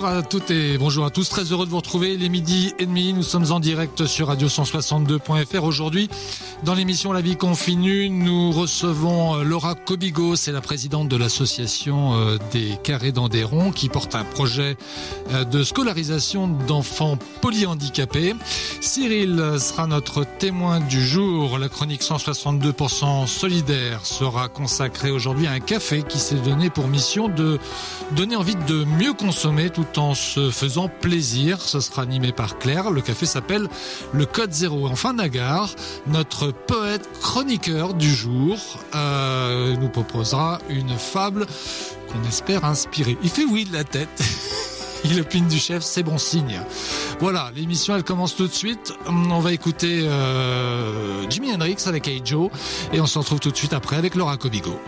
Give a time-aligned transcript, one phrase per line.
[0.00, 1.28] Bonjour à toutes et bonjour à tous.
[1.28, 3.12] Très heureux de vous retrouver les midi et demi.
[3.12, 5.62] Nous sommes en direct sur radio162.fr.
[5.62, 6.08] Aujourd'hui,
[6.64, 10.36] dans l'émission La vie continue, nous recevons euh, Laura Cobigo.
[10.36, 14.78] C'est la présidente de l'association euh, des carrés d'Andéron qui porte un projet
[15.32, 18.34] euh, de scolarisation d'enfants polyhandicapés.
[18.80, 21.58] Cyril sera notre témoin du jour.
[21.58, 27.28] La chronique 162% solidaire sera consacrée aujourd'hui à un café qui s'est donné pour mission
[27.28, 27.58] de
[28.12, 31.60] donner envie de mieux consommer tout en se faisant plaisir.
[31.60, 32.90] Ce sera animé par Claire.
[32.90, 33.68] Le café s'appelle
[34.12, 34.88] le Code Zéro.
[34.88, 35.70] Enfin, Nagar,
[36.06, 38.58] notre poète chroniqueur du jour,
[38.94, 41.46] euh, nous proposera une fable
[42.08, 43.16] qu'on espère inspirer.
[43.22, 44.08] Il fait oui de la tête.
[45.04, 46.60] Il opine du chef, c'est bon signe.
[47.20, 48.92] Voilà, l'émission elle commence tout de suite.
[49.06, 52.50] On va écouter euh, Jimi Hendrix avec Hey Joe
[52.92, 54.78] et on se retrouve tout de suite après avec Laura Cobigo.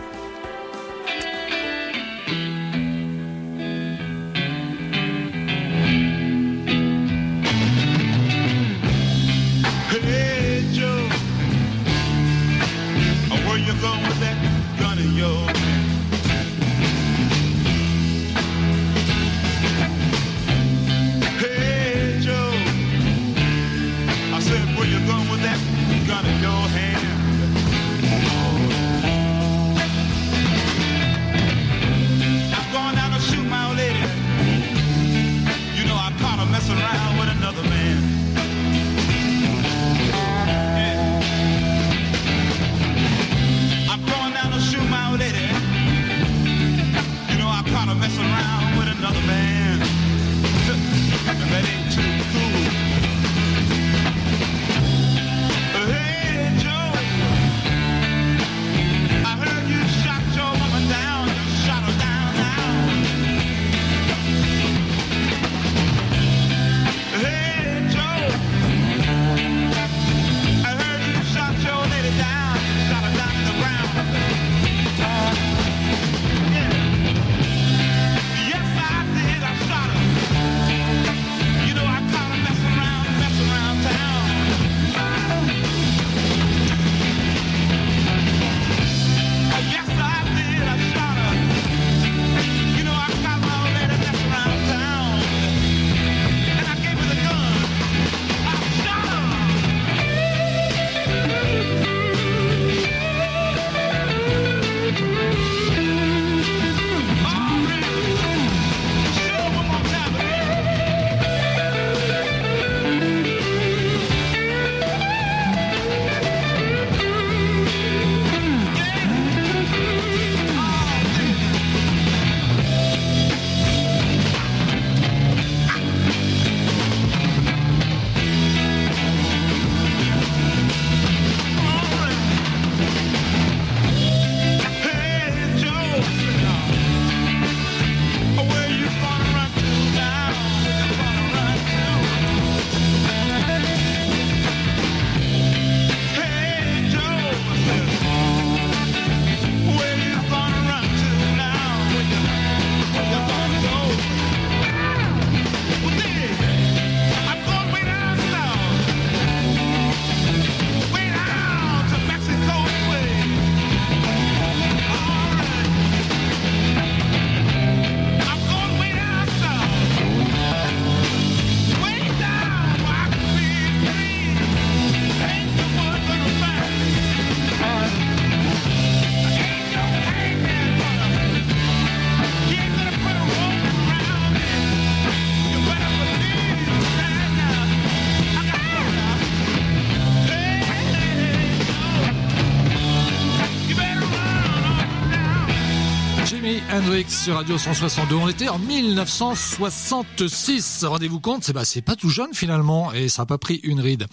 [197.13, 198.15] Sur Radio 162.
[198.15, 200.83] On était en 1966.
[200.85, 203.79] Rendez-vous compte, c'est bah, c'est pas tout jeune finalement et ça n'a pas pris une
[203.79, 204.05] ride.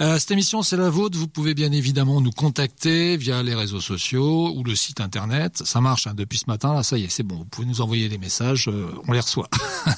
[0.00, 1.18] Euh, cette émission, c'est la vôtre.
[1.18, 5.62] Vous pouvez bien évidemment nous contacter via les réseaux sociaux ou le site internet.
[5.64, 6.82] Ça marche hein, depuis ce matin.
[6.82, 7.36] Ça y est, c'est bon.
[7.36, 8.68] Vous pouvez nous envoyer des messages.
[8.68, 9.48] euh, on les reçoit.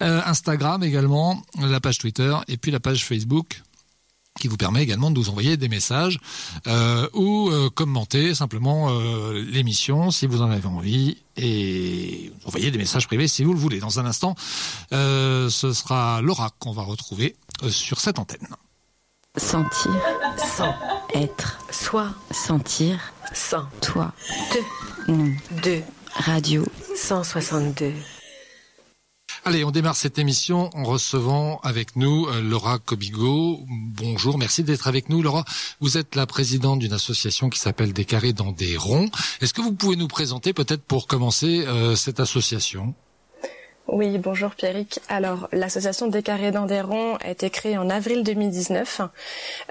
[0.00, 3.62] Euh, Instagram également, la page Twitter et puis la page Facebook
[4.42, 6.18] qui vous permet également de nous envoyer des messages
[6.66, 12.78] euh, ou euh, commenter simplement euh, l'émission si vous en avez envie et envoyer des
[12.78, 13.78] messages privés si vous le voulez.
[13.78, 14.34] Dans un instant,
[14.92, 17.36] euh, ce sera Laura qu'on va retrouver
[17.68, 18.48] sur cette antenne.
[19.36, 19.92] Sentir,
[20.36, 20.74] sans
[21.14, 22.98] être, soi, sentir,
[23.32, 24.12] sans toi,
[24.52, 25.82] Deux, nous, deux,
[26.16, 26.66] radio,
[26.96, 27.92] 162.
[29.44, 33.58] Allez, on démarre cette émission en recevant avec nous euh, Laura Cobigo.
[33.68, 35.20] Bonjour, merci d'être avec nous.
[35.20, 35.44] Laura,
[35.80, 39.10] vous êtes la présidente d'une association qui s'appelle Des carrés dans des ronds.
[39.40, 42.94] Est-ce que vous pouvez nous présenter peut-être pour commencer euh, cette association?
[43.88, 45.00] Oui, bonjour Pierrick.
[45.08, 49.00] Alors, l'association Des Carrés dans des ronds a été créée en avril 2019.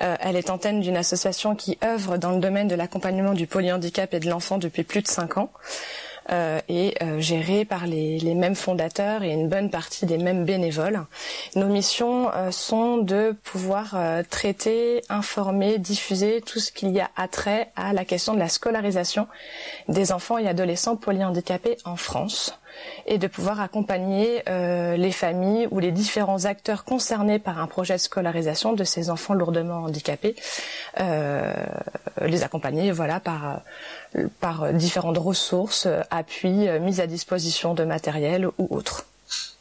[0.01, 4.13] Euh, elle est antenne d'une association qui œuvre dans le domaine de l'accompagnement du polyhandicap
[4.13, 5.49] et de l'enfant depuis plus de cinq ans.
[6.29, 11.03] Euh, et euh, gérée par les, mêmes fondateurs et une bonne partie des mêmes bénévoles.
[11.55, 13.95] Nos missions euh, sont de pouvoir
[14.29, 18.49] traiter, informer, diffuser tout ce qu'il y a à trait à la question de la
[18.49, 19.27] scolarisation
[19.89, 22.60] des enfants et adolescents polyhandicapés en France
[23.05, 27.95] et de pouvoir accompagner euh, les familles ou les différents acteurs concernés par un projet
[27.95, 30.35] de scolarisation de ces enfants lourdement handicapés,
[30.99, 31.53] euh,
[32.21, 33.61] les accompagner voilà par
[34.39, 39.05] par différentes ressources, appuis, mise à disposition de matériel ou autres.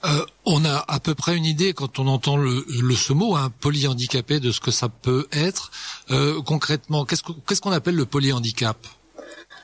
[0.04, 3.36] Euh, on a à peu près une idée quand on entend le, le ce mot,
[3.36, 5.70] un hein, polyhandicapé, de ce que ça peut être.
[6.10, 8.78] Euh, concrètement, qu'est-ce qu'on qu qu appelle le polyhandicap?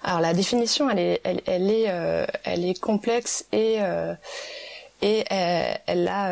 [0.03, 4.15] Alors la définition, elle est, elle, est, euh, elle est complexe et euh,
[5.03, 6.31] et euh, elle a,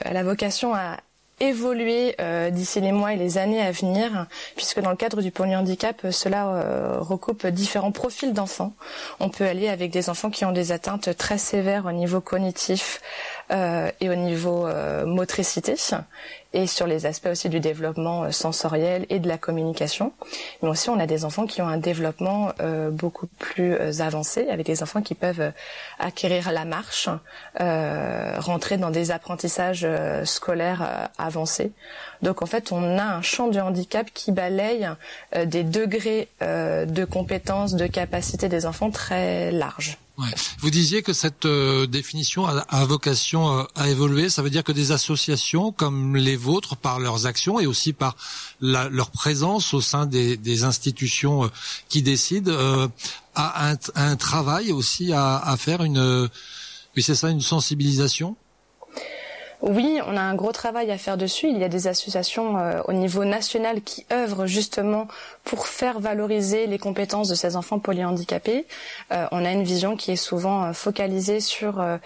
[0.00, 0.98] elle a vocation à
[1.40, 2.16] évoluer
[2.50, 6.98] d'ici les mois et les années à venir, puisque dans le cadre du polyhandicap, cela
[7.00, 8.72] recoupe différents profils d'enfants.
[9.20, 13.00] On peut aller avec des enfants qui ont des atteintes très sévères au niveau cognitif
[13.50, 14.68] et au niveau
[15.06, 15.76] motricité,
[16.54, 20.12] et sur les aspects aussi du développement euh, sensoriel et de la communication.
[20.62, 24.48] Mais aussi, on a des enfants qui ont un développement euh, beaucoup plus euh, avancé,
[24.48, 25.50] avec des enfants qui peuvent euh,
[25.98, 27.10] acquérir la marche,
[27.60, 29.86] euh, rentrer dans des apprentissages
[30.24, 31.72] scolaires avancés.
[32.22, 34.88] Donc en fait, on a un champ du handicap qui balaye
[35.46, 39.98] des degrés de compétences, de capacité des enfants très larges.
[40.18, 40.34] Ouais.
[40.58, 44.28] Vous disiez que cette euh, définition a, a vocation euh, à évoluer.
[44.28, 48.16] Ça veut dire que des associations comme les vôtres, par leurs actions et aussi par
[48.60, 51.48] la, leur présence au sein des, des institutions euh,
[51.88, 52.88] qui décident, euh,
[53.36, 55.84] a un, un, travail aussi à, à faire.
[55.84, 56.28] Une,
[56.96, 58.36] oui, c'est ça, une sensibilisation?
[59.60, 61.48] Oui, on a un gros travail à faire dessus.
[61.48, 65.08] Il y a des associations euh, au niveau national qui œuvrent justement
[65.48, 68.66] pour faire valoriser les compétences de ces enfants polyhandicapés.
[69.12, 71.96] Euh, on a une vision qui est souvent euh, focalisée sur euh,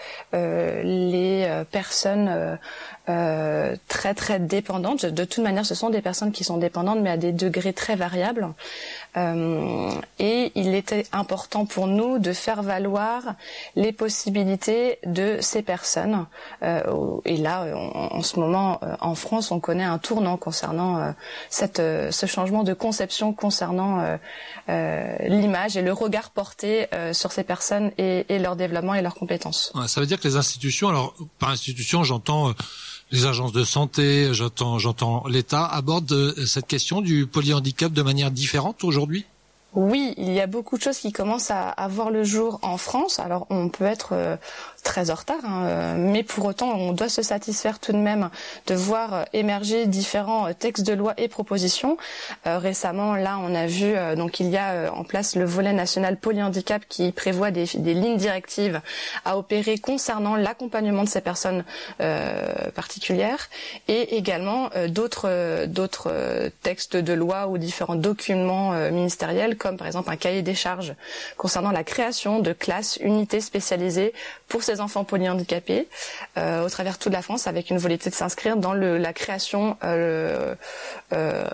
[0.83, 2.57] les personnes
[3.05, 5.05] très très dépendantes.
[5.05, 7.95] De toute manière, ce sont des personnes qui sont dépendantes, mais à des degrés très
[7.95, 8.47] variables.
[9.15, 13.35] Et il était important pour nous de faire valoir
[13.75, 16.25] les possibilités de ces personnes.
[16.61, 21.13] et là, en, ce moment, en France, on connaît un tournant concernant
[21.49, 24.17] cette, ce changement de conception concernant euh,
[24.69, 29.15] euh, l'image et le regard porté euh, sur ces personnes et, leur développement et leurs
[29.15, 29.71] compétences.
[29.87, 32.53] Ça veut dire que les institutions, alors par institution, j'entends
[33.13, 39.25] les agences de santé, j'entends, l'État abordent cette question du polyhandicap de manière différente aujourd'hui?
[39.75, 42.77] Oui, il y a beaucoup de choses qui commencent à, à voir le jour en
[42.77, 43.19] France.
[43.19, 44.35] Alors on peut être euh,
[44.83, 48.29] très en retard, hein, euh, mais pour autant on doit se satisfaire tout de même
[48.67, 51.97] de voir euh, émerger différents textes de loi et propositions.
[52.45, 56.17] Euh, récemment, là, on a vu donc il y a en place le volet national
[56.17, 58.81] polyhandicap qui prévoit des, des lignes directives
[59.25, 61.63] à opérer concernant l'accompagnement de ces personnes
[62.75, 63.49] particulières
[63.87, 70.17] et également d'autres d'autres textes de loi ou différents documents ministériels comme par exemple un
[70.17, 70.95] cahier des charges
[71.37, 74.13] concernant la création de classes, unités spécialisées
[74.47, 75.87] pour ces enfants polyhandicapés
[76.37, 79.77] euh, au travers toute la France avec une volonté de s'inscrire dans le, la création
[79.83, 80.55] euh,
[81.13, 81.45] euh,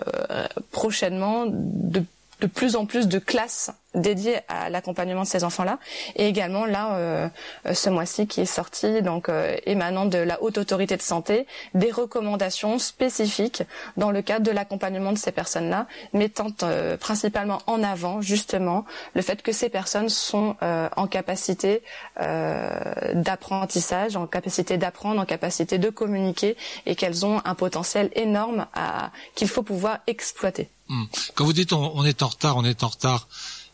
[0.70, 2.02] prochainement de,
[2.40, 5.78] de plus en plus de classes dédié à l'accompagnement de ces enfants-là
[6.16, 7.28] et également là euh,
[7.72, 11.90] ce mois-ci qui est sorti donc euh, émanant de la haute autorité de santé des
[11.90, 13.62] recommandations spécifiques
[13.96, 19.22] dans le cadre de l'accompagnement de ces personnes-là mettant euh, principalement en avant justement le
[19.22, 21.82] fait que ces personnes sont euh, en capacité
[22.20, 26.56] euh, d'apprentissage en capacité d'apprendre en capacité de communiquer
[26.86, 30.68] et qu'elles ont un potentiel énorme à qu'il faut pouvoir exploiter.
[30.88, 31.04] Mmh.
[31.34, 33.28] Quand vous dites on est en retard on est en retard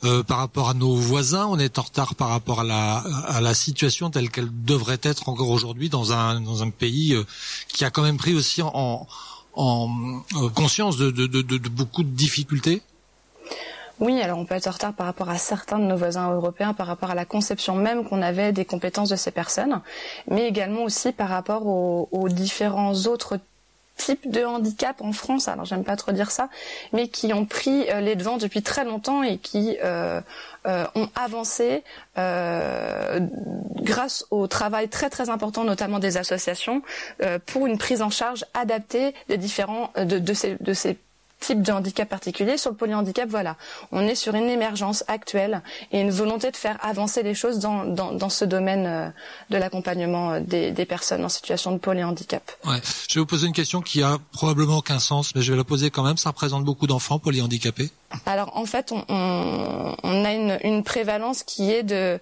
[0.04, 2.98] euh, par rapport à nos voisins, on est en retard par rapport à la,
[3.28, 7.24] à la situation telle qu'elle devrait être encore aujourd'hui dans un, dans un pays euh,
[7.68, 9.06] qui a quand même pris aussi en,
[9.54, 9.88] en,
[10.36, 12.82] euh, conscience de, de, de, de, beaucoup de difficultés.
[13.98, 16.74] Oui, alors on peut être en retard par rapport à certains de nos voisins européens,
[16.74, 19.80] par rapport à la conception même qu'on avait des compétences de ces personnes,
[20.30, 23.38] mais également aussi par rapport aux, aux différents autres
[23.96, 26.48] types de handicap en France, alors j'aime pas trop dire ça,
[26.92, 30.20] mais qui ont pris euh, les devants depuis très longtemps et qui euh,
[30.66, 31.82] euh, ont avancé
[32.16, 36.82] grâce au travail très très important, notamment des associations,
[37.44, 40.96] pour une prise en charge adaptée des différents de, de ces de ces
[41.40, 42.56] types de handicap particuliers.
[42.56, 43.56] Sur le polyhandicap, voilà,
[43.92, 45.62] on est sur une émergence actuelle
[45.92, 49.08] et une volonté de faire avancer les choses dans, dans, dans ce domaine euh,
[49.50, 52.42] de l'accompagnement euh, des, des personnes en situation de polyhandicap.
[52.64, 52.80] Ouais.
[53.08, 55.64] Je vais vous poser une question qui a probablement aucun sens, mais je vais la
[55.64, 56.16] poser quand même.
[56.16, 57.90] Ça représente beaucoup d'enfants polyhandicapés
[58.24, 62.18] Alors en fait, on, on, on a une, une prévalence qui est de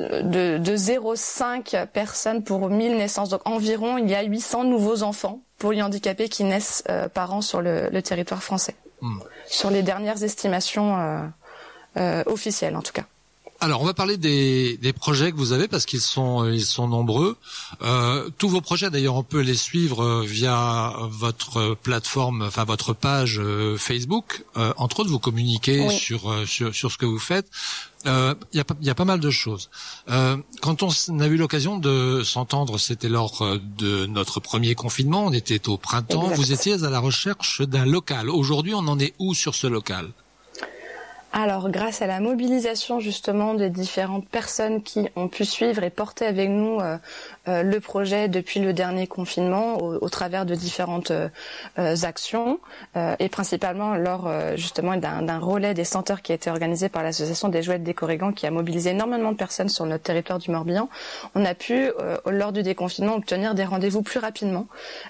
[0.00, 3.28] de, de 0,5 personnes pour 1000 naissances.
[3.28, 7.60] Donc environ, il y a 800 nouveaux enfants polyhandicapés qui naissent euh, par an sur
[7.60, 8.74] le, le territoire français.
[9.02, 9.18] Hmm.
[9.46, 11.20] Sur les dernières estimations euh,
[11.96, 13.04] euh, officielles, en tout cas.
[13.62, 16.88] Alors, on va parler des, des projets que vous avez parce qu'ils sont ils sont
[16.88, 17.36] nombreux.
[17.82, 23.38] Euh, tous vos projets, d'ailleurs, on peut les suivre via votre plateforme, enfin votre page
[23.76, 24.44] Facebook.
[24.56, 25.94] Euh, entre autres, vous communiquez Oui.
[25.94, 27.48] sur, sur sur ce que vous faites.
[28.06, 29.68] Euh, Il y, a, y a pas mal de choses.
[30.08, 30.88] Euh, quand on
[31.20, 35.26] a eu l'occasion de s'entendre, c'était lors euh, de notre premier confinement.
[35.26, 36.22] On était au printemps.
[36.22, 36.36] Exact.
[36.36, 38.30] Vous étiez à la recherche d'un local.
[38.30, 40.08] Aujourd'hui, on en est où sur ce local?
[41.32, 46.26] Alors, grâce à la mobilisation justement des différentes personnes qui ont pu suivre et porter
[46.26, 46.98] avec nous euh, euh,
[47.62, 51.28] le projet depuis le dernier confinement au, travers de différentes euh,
[51.78, 52.60] euh, actions
[52.96, 57.02] euh, et principalement lors euh, justement d'un relais des senteurs qui a été organisé par
[57.02, 60.50] l'association des jouets des Corrigans qui a mobilisé énormément de personnes sur notre territoire du
[60.50, 60.88] Morbihan,
[61.34, 64.66] on a pu euh, lors du déconfinement obtenir des rendez-vous plus rapidement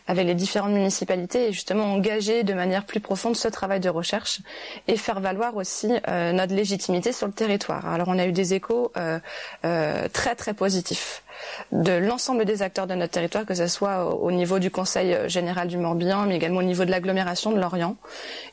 [0.07, 4.41] avec les différentes municipalités et justement engager de manière plus profonde ce travail de recherche
[4.89, 7.87] et faire valoir aussi euh, notre légitimité sur le territoire.
[7.87, 9.19] Alors on a eu des échos euh,
[9.65, 11.23] euh, très très positifs
[11.73, 15.17] de l'ensemble des acteurs de notre territoire, que ce soit au, au niveau du Conseil
[15.29, 17.97] général du Morbihan, mais également au niveau de l'agglomération de Lorient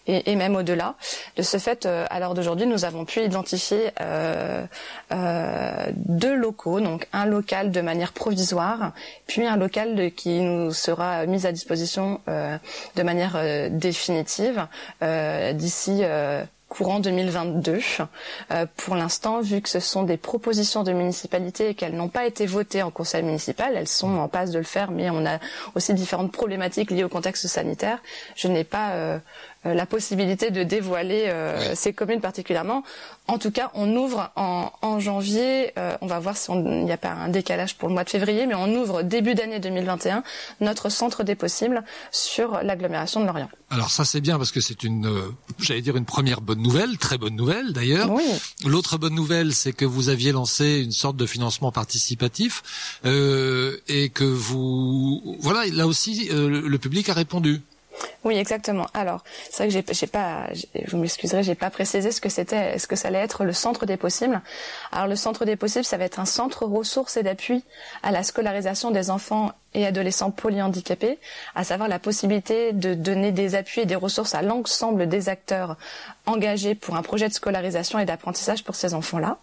[0.08, 0.96] et, même au-delà.
[1.36, 4.66] De ce fait, euh, à l'heure d'aujourd'hui, nous avons pu identifier euh,
[5.12, 8.94] euh, deux locaux, donc un local de manière provisoire,
[9.28, 12.58] puis un local qui nous sera mis à disposition euh,
[12.96, 14.68] de manière euh, définitive
[15.02, 16.04] euh, d'ici.
[16.70, 17.80] Courant 2022.
[18.52, 22.26] Euh, pour l'instant, vu que ce sont des propositions de municipalité et qu'elles n'ont pas
[22.26, 25.40] été votées en conseil municipal, elles sont en passe de le faire, mais on a
[25.76, 28.00] aussi différentes problématiques liées au contexte sanitaire.
[28.36, 29.20] Je n'ai pas euh,
[29.66, 32.84] la possibilité de dévoiler euh, ces communes particulièrement.
[33.28, 35.72] En tout cas, on ouvre en, en janvier.
[35.78, 38.04] euh, on va voir si on- il n'y a pas un décalage pour le mois
[38.06, 40.24] de février, mais on ouvre début d'année 2021
[40.62, 43.50] notre centre des possibles sur l'agglomération de Lorient.
[43.70, 46.98] Alors ça c'est bien parce que c'est une, euh, j'allais dire une première bonne nouvelle,
[46.98, 48.10] très bonne nouvelle d'ailleurs.
[48.12, 48.24] Oui.
[48.66, 54.10] L'autre bonne nouvelle, c'est que vous aviez lancé une sorte de financement participatif euh, et
[54.10, 57.62] que vous, voilà, là aussi euh, le public a répondu.
[58.24, 58.88] Oui, exactement.
[58.94, 60.48] Alors, c'est vrai que j'ai, pas,
[60.88, 63.86] vous m'excuserez, j'ai pas précisé ce que c'était, ce que ça allait être le centre
[63.86, 64.42] des possibles.
[64.92, 67.64] Alors, le centre des possibles, ça va être un centre ressources et d'appui
[68.04, 71.20] à la scolarisation des enfants et adolescents polyhandicapés,
[71.56, 75.78] à savoir la possibilité de donner des appuis et des ressources à l'ensemble des acteurs
[76.26, 79.38] engagés pour un projet de scolarisation et d'apprentissage pour ces enfants-là,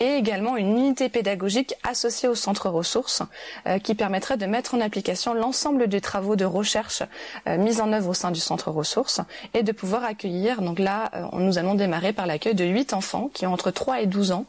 [0.00, 3.22] et également une unité pédagogique associée au centre ressources
[3.66, 7.02] euh, qui permettrait de mettre en application l'ensemble des travaux de recherche
[7.46, 9.20] euh, mis en œuvre au sein du centre ressources
[9.52, 13.30] et de pouvoir accueillir, donc là euh, nous allons démarrer par l'accueil de 8 enfants
[13.32, 14.46] qui ont entre 3 et 12 ans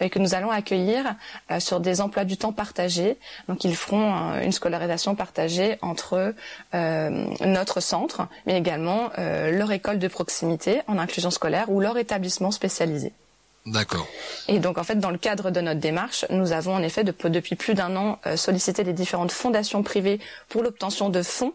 [0.00, 1.16] et que nous allons accueillir
[1.58, 3.16] sur des emplois du temps partagés.
[3.48, 6.34] Donc ils feront une scolarisation partagée entre
[6.74, 7.10] euh,
[7.44, 12.50] notre centre mais également euh, leur école de proximité en inclusion scolaire ou leur établissement
[12.50, 13.12] spécialisé.
[13.66, 14.06] D'accord.
[14.46, 17.14] Et donc en fait, dans le cadre de notre démarche, nous avons en effet de-
[17.28, 20.20] depuis plus d'un an euh, sollicité les différentes fondations privées
[20.50, 21.54] pour l'obtention de fonds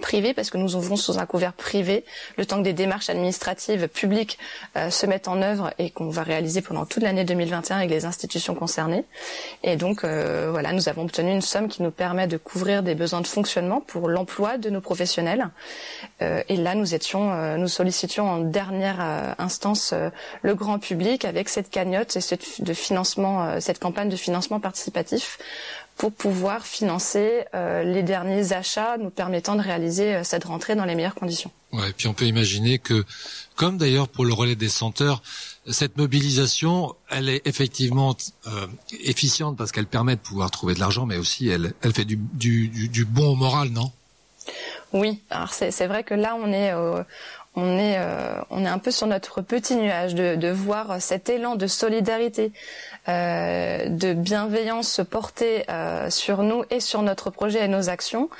[0.00, 2.04] privés parce que nous ouvrons sous un couvert privé
[2.36, 4.38] le temps que des démarches administratives publiques
[4.76, 8.04] euh, se mettent en œuvre et qu'on va réaliser pendant toute l'année 2021 avec les
[8.04, 9.04] institutions concernées.
[9.62, 12.94] Et donc euh, voilà, nous avons obtenu une somme qui nous permet de couvrir des
[12.94, 15.48] besoins de fonctionnement pour l'emploi de nos professionnels.
[16.22, 19.94] Euh, et là, nous étions, nous sollicitions en dernière instance
[20.42, 25.38] le grand public avec cette cagnotte et cette de financement, cette campagne de financement participatif
[25.96, 30.84] pour pouvoir financer euh, les derniers achats nous permettant de réaliser euh, cette rentrée dans
[30.84, 31.50] les meilleures conditions.
[31.72, 33.04] Ouais, et puis on peut imaginer que,
[33.56, 35.22] comme d'ailleurs pour le relais des senteurs,
[35.70, 38.66] cette mobilisation, elle est effectivement euh,
[39.00, 42.16] efficiente parce qu'elle permet de pouvoir trouver de l'argent, mais aussi elle, elle fait du,
[42.16, 43.90] du, du, bon au moral, non?
[44.92, 47.02] Oui, alors c'est c'est vrai que là on est euh,
[47.56, 51.30] on est euh, on est un peu sur notre petit nuage de, de voir cet
[51.30, 52.52] élan de solidarité,
[53.08, 58.30] euh, de bienveillance se porter euh, sur nous et sur notre projet et nos actions.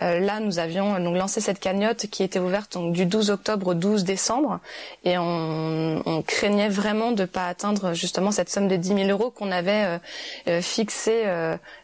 [0.00, 3.74] Euh, là, nous avions donc lancé cette cagnotte qui était ouverte du 12 octobre au
[3.74, 4.60] 12 décembre,
[5.04, 9.30] et on, on craignait vraiment de pas atteindre justement cette somme de 10 000 euros
[9.30, 9.98] qu'on avait euh,
[10.48, 11.24] euh, fixée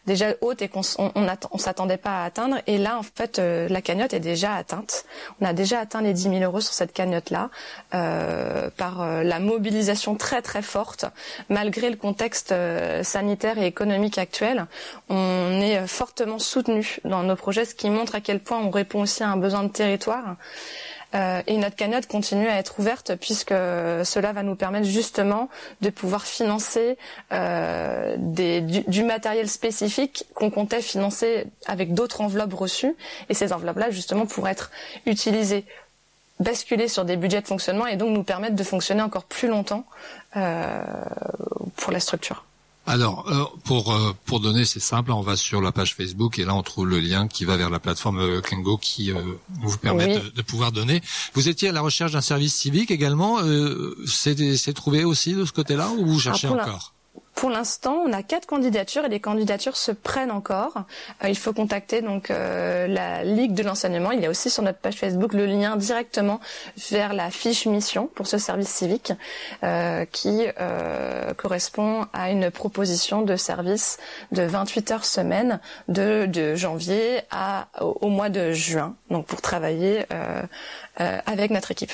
[0.05, 2.57] déjà haute et qu'on on, on, atte- on s'attendait pas à atteindre.
[2.67, 5.05] Et là, en fait, euh, la cagnotte est déjà atteinte.
[5.41, 7.49] On a déjà atteint les 10 000 euros sur cette cagnotte-là
[7.93, 11.05] euh, par euh, la mobilisation très très forte,
[11.49, 12.53] malgré le contexte
[13.03, 14.65] sanitaire et économique actuel.
[15.09, 19.01] On est fortement soutenu dans nos projets, ce qui montre à quel point on répond
[19.01, 20.35] aussi à un besoin de territoire.
[21.15, 25.49] Euh, et notre cagnotte continue à être ouverte puisque cela va nous permettre justement
[25.81, 26.97] de pouvoir financer
[27.31, 32.95] euh, du, matériel spécifique qu'on comptait financer avec d'autres enveloppes reçues.
[33.29, 34.71] Et ces enveloppes-là, justement, pourraient être
[35.05, 35.65] utilisées
[36.39, 39.85] basculer sur des budgets de fonctionnement et donc nous permettre de fonctionner encore plus longtemps
[40.35, 40.83] euh,
[41.77, 42.43] pour la structure.
[42.87, 46.45] Alors, euh, pour euh, pour donner, c'est simple, on va sur la page Facebook et
[46.45, 49.15] là on trouve le lien qui va vers la plateforme euh, Kengo qui euh,
[49.61, 50.21] vous permet Oui.
[50.21, 51.01] de, de pouvoir donner.
[51.33, 53.39] Vous étiez à la recherche d'un service civique également.
[53.41, 56.93] Euh, c'est trouvé aussi de ce côté-là ou vous cherchez pour la- encore?
[57.35, 60.85] Pour l'instant, on a quatre candidatures et les candidatures se prennent encore.
[61.21, 64.11] Euh, il faut contacter donc euh, la Ligue de l'enseignement.
[64.11, 66.39] Il y a aussi sur notre page Facebook le lien directement
[66.89, 69.11] vers la fiche mission pour ce service civique
[69.63, 73.97] euh, qui euh, correspond à une proposition de service
[74.31, 77.19] de 28 heures semaine de, janvier
[77.81, 80.05] au, au mois de juin, donc pour travailler
[80.97, 81.91] avec notre équipe.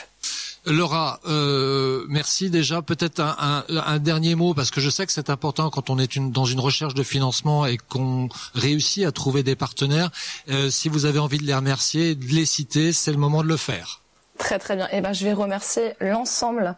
[0.65, 2.81] Laura, euh, merci déjà.
[2.81, 6.31] Peut-être un, dernier mot parce que je sais que c'est important quand on est une,
[6.31, 10.11] dans une recherche de financement et qu'on réussit à trouver des partenaires.
[10.49, 13.47] Euh, si vous avez envie de les remercier, de les citer, c'est le moment de
[13.47, 14.00] le faire.
[14.41, 14.87] Très très bien.
[14.91, 16.73] Eh ben, je vais remercier l'ensemble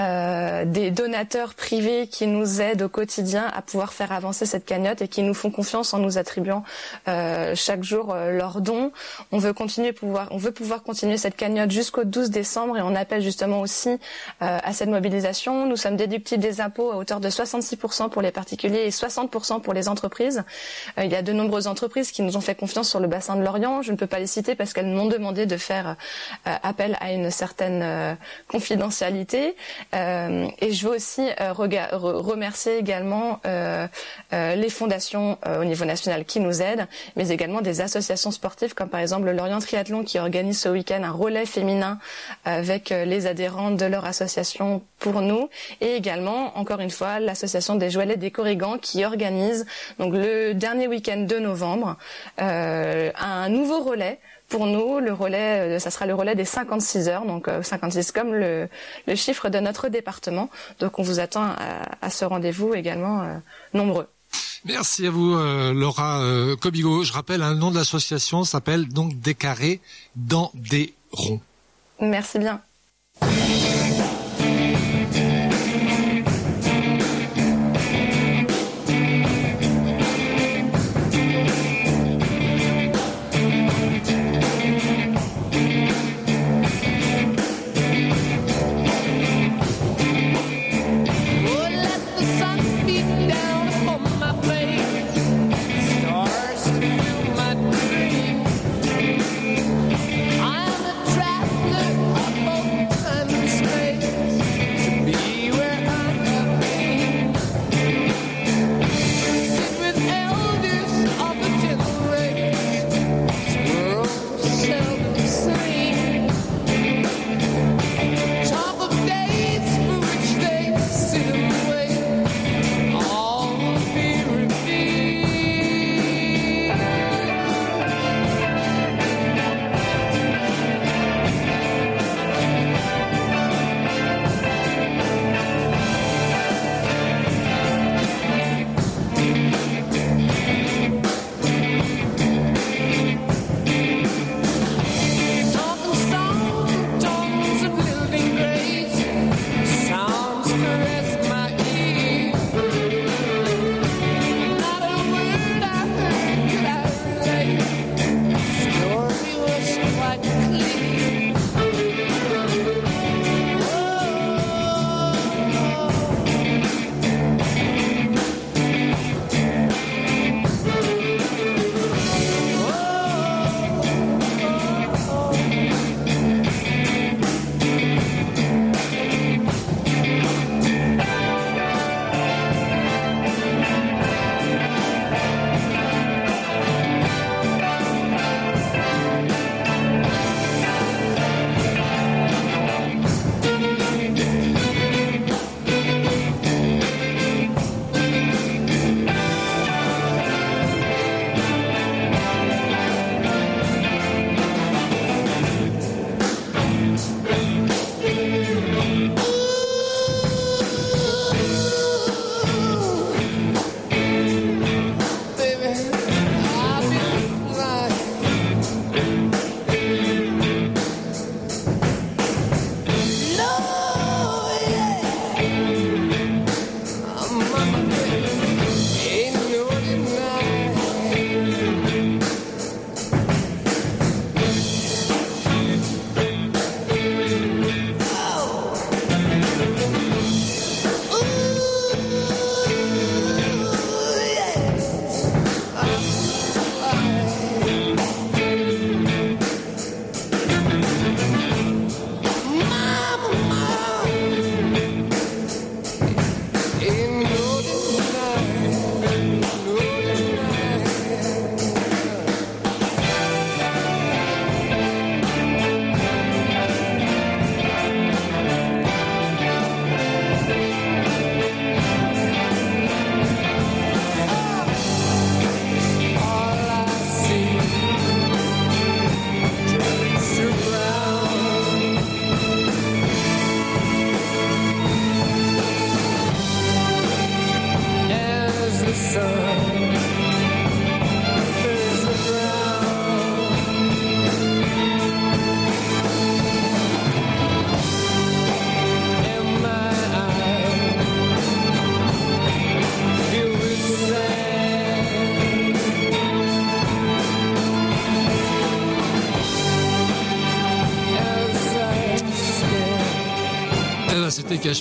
[0.00, 5.00] euh, des donateurs privés qui nous aident au quotidien à pouvoir faire avancer cette cagnotte
[5.00, 6.64] et qui nous font confiance en nous attribuant
[7.06, 8.90] euh, chaque jour euh, leurs dons.
[9.30, 12.96] On veut continuer pouvoir, on veut pouvoir continuer cette cagnotte jusqu'au 12 décembre et on
[12.96, 13.90] appelle justement aussi
[14.40, 15.66] à cette mobilisation.
[15.66, 19.72] Nous sommes déductibles des impôts à hauteur de 66% pour les particuliers et 60% pour
[19.72, 20.42] les entreprises.
[20.98, 23.42] Il y a de nombreuses entreprises qui nous ont fait confiance sur le bassin de
[23.42, 23.82] l'Orient.
[23.82, 25.96] Je ne peux pas les citer parce qu'elles m'ont demandé de faire
[26.44, 28.14] appel à une certaine euh,
[28.48, 29.56] confidentialité.
[29.94, 33.40] Euh, et je veux aussi euh, remercier également
[34.32, 36.86] les fondations au niveau national qui nous aident,
[37.16, 41.10] mais également des associations sportives comme par exemple l'Orient Triathlon qui organise ce week-end un
[41.10, 41.98] relais féminin
[42.44, 45.48] avec les adhérents de leur association pour nous,
[45.80, 49.66] et également encore une fois l'association des Joëlets des Corrigans qui organise
[49.98, 51.96] donc le dernier week-end de novembre
[52.40, 57.08] euh, un nouveau relais pour nous, le relais, euh, ça sera le relais des 56
[57.08, 58.68] heures, donc euh, 56 comme le,
[59.06, 60.50] le chiffre de notre département.
[60.80, 63.34] Donc on vous attend à, à ce rendez-vous également euh,
[63.72, 64.08] nombreux.
[64.64, 67.04] Merci à vous, euh, Laura euh, Cobigo.
[67.04, 69.80] Je rappelle, un nom de l'association s'appelle donc Des carrés
[70.16, 71.40] dans des ronds.
[72.00, 72.60] Merci bien.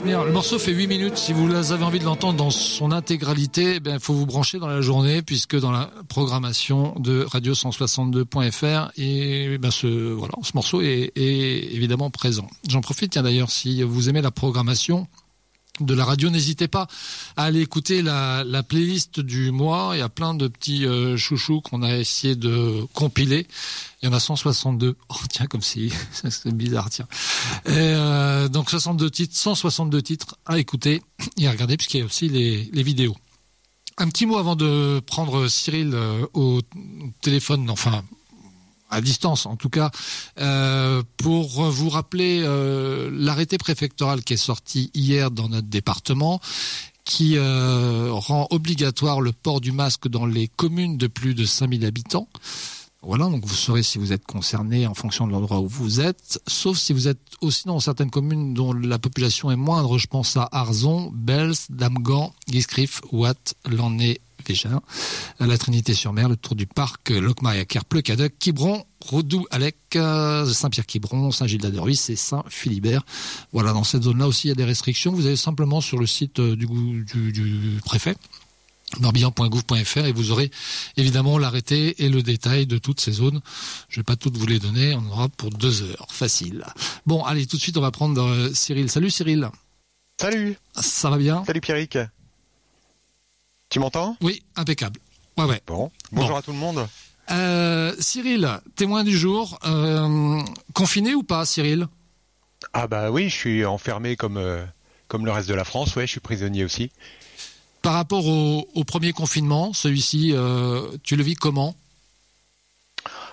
[0.01, 1.17] Le morceau fait 8 minutes.
[1.17, 4.81] Si vous avez envie de l'entendre dans son intégralité, il faut vous brancher dans la
[4.81, 11.75] journée, puisque dans la programmation de radio162.fr, et ben ce, voilà, ce morceau est, est
[11.75, 12.47] évidemment présent.
[12.67, 15.07] J'en profite, d'ailleurs, si vous aimez la programmation,
[15.79, 16.29] de la radio.
[16.29, 16.87] N'hésitez pas
[17.35, 19.91] à aller écouter la, la, playlist du mois.
[19.93, 23.47] Il y a plein de petits euh, chouchous qu'on a essayé de compiler.
[24.01, 24.95] Il y en a 162.
[25.09, 25.91] Oh tiens, comme si
[26.29, 27.07] c'est bizarre, tiens.
[27.69, 31.01] Euh, donc 62 titres, 162 titres à écouter
[31.37, 33.15] et à regarder puisqu'il y a aussi les, les vidéos.
[33.97, 36.61] Un petit mot avant de prendre Cyril euh, au
[37.21, 38.03] téléphone, enfin
[38.93, 39.91] à distance en tout cas,
[40.39, 46.39] euh, pour vous rappeler euh, l'arrêté préfectoral qui est sorti hier dans notre département
[47.05, 51.85] qui euh, rend obligatoire le port du masque dans les communes de plus de 5000
[51.85, 52.29] habitants.
[53.05, 56.41] Voilà, donc vous saurez si vous êtes concerné en fonction de l'endroit où vous êtes,
[56.47, 59.97] sauf si vous êtes aussi dans certaines communes dont la population est moindre.
[59.97, 64.81] Je pense à Arzon, Bels, Damgan, Guiscriff, Watt, Lannay, Végin,
[65.39, 73.03] la Trinité-sur-Mer, le Tour du Parc, Locmaria-Kerre, Pleucadec, Quiberon, Rodou, Alec, Saint-Pierre-Quiberon, Saint-Gilles-d'Aderuis et Saint-Philibert.
[73.51, 75.11] Voilà, dans cette zone-là aussi, il y a des restrictions.
[75.11, 76.67] Vous allez simplement sur le site du,
[77.05, 78.15] du préfet
[78.99, 80.51] morbihan.gouv.fr et vous aurez
[80.97, 83.41] évidemment l'arrêté et le détail de toutes ces zones.
[83.89, 86.63] Je vais pas toutes vous les donner, on aura pour deux heures, facile.
[87.05, 88.89] Bon, allez, tout de suite, on va prendre euh, Cyril.
[88.89, 89.49] Salut Cyril.
[90.19, 90.57] Salut.
[90.75, 91.43] Ça va bien?
[91.45, 91.97] Salut Pierrick.
[93.69, 94.15] Tu m'entends?
[94.21, 94.99] Oui, impeccable.
[95.37, 95.61] Ouais, ouais.
[95.65, 96.35] Bon, bonjour Bon.
[96.37, 96.87] à tout le monde.
[97.31, 100.41] Euh, Cyril, témoin du jour, euh,
[100.73, 101.87] confiné ou pas Cyril?
[102.73, 104.63] Ah bah oui, je suis enfermé comme, euh,
[105.07, 106.91] comme le reste de la France, ouais, je suis prisonnier aussi.
[107.83, 111.75] Par rapport au, au premier confinement, celui-ci, euh, tu le vis comment?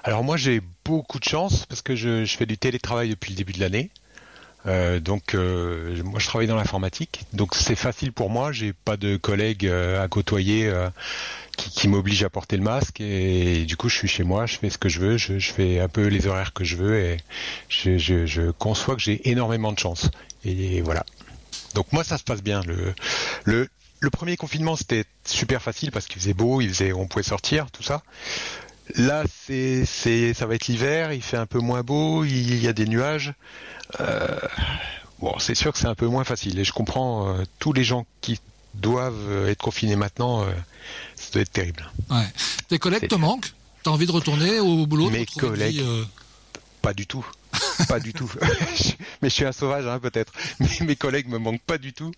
[0.03, 3.37] Alors moi j'ai beaucoup de chance parce que je, je fais du télétravail depuis le
[3.37, 3.91] début de l'année.
[4.67, 8.51] Euh, donc euh, moi je travaille dans l'informatique, donc c'est facile pour moi.
[8.51, 10.91] J'ai pas de collègues euh, à côtoyer euh,
[11.57, 14.57] qui, qui m'obligent à porter le masque et, du coup je suis chez moi, je
[14.57, 16.99] fais ce que je veux, je, je fais un peu les horaires que je veux
[16.99, 17.19] et
[17.69, 20.11] je, je, conçois que j'ai énormément de chance.
[20.45, 21.07] Et voilà.
[21.75, 22.63] Donc moi ça se passe bien.
[22.67, 22.95] Le,
[23.45, 23.69] le,
[24.01, 27.71] le premier confinement c'était super facile parce qu'il faisait beau, il faisait, on pouvait sortir,
[27.71, 28.03] tout ça.
[28.97, 32.67] Là, c'est, c'est, ça va être l'hiver, il fait un peu moins beau, il y
[32.67, 33.35] a des nuages.
[34.01, 34.27] Euh,
[35.21, 36.59] bon, c'est sûr que c'est un peu moins facile.
[36.59, 38.41] Et je comprends euh, tous les gens qui
[38.75, 40.51] doivent euh, être confinés maintenant, euh,
[41.15, 41.89] ça doit être terrible.
[42.11, 42.27] ouais.
[42.69, 43.53] Tes collègues C'est te manquent?
[43.85, 45.81] T'as envie de retourner au boulot Mes collègues.
[45.81, 46.07] vie,
[46.83, 47.25] Pas du tout.
[47.89, 48.31] Pas du tout.
[49.23, 50.33] Mais je suis un sauvage, hein, peut-être.
[50.61, 52.13] Mais mes collègues me manquent pas du tout.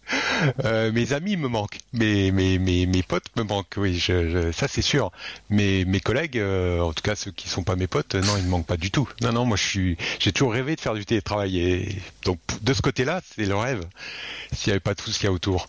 [0.64, 1.78] Euh, mes amis me manquent.
[1.92, 3.74] Mes, mes, mes, mes potes me manquent.
[3.76, 5.10] Oui, je, je- ça c'est sûr.
[5.50, 8.44] Mais mes collègues, euh, en tout cas ceux qui sont pas mes potes, non, ils
[8.44, 9.08] me manquent pas du tout.
[9.20, 11.58] Non, non, moi je suis, j'ai toujours rêvé de faire du télétravail.
[11.58, 13.82] Et donc de ce côté-là, c'est le rêve.
[14.52, 15.68] S'il n'y avait pas tout ce qu'il y a autour.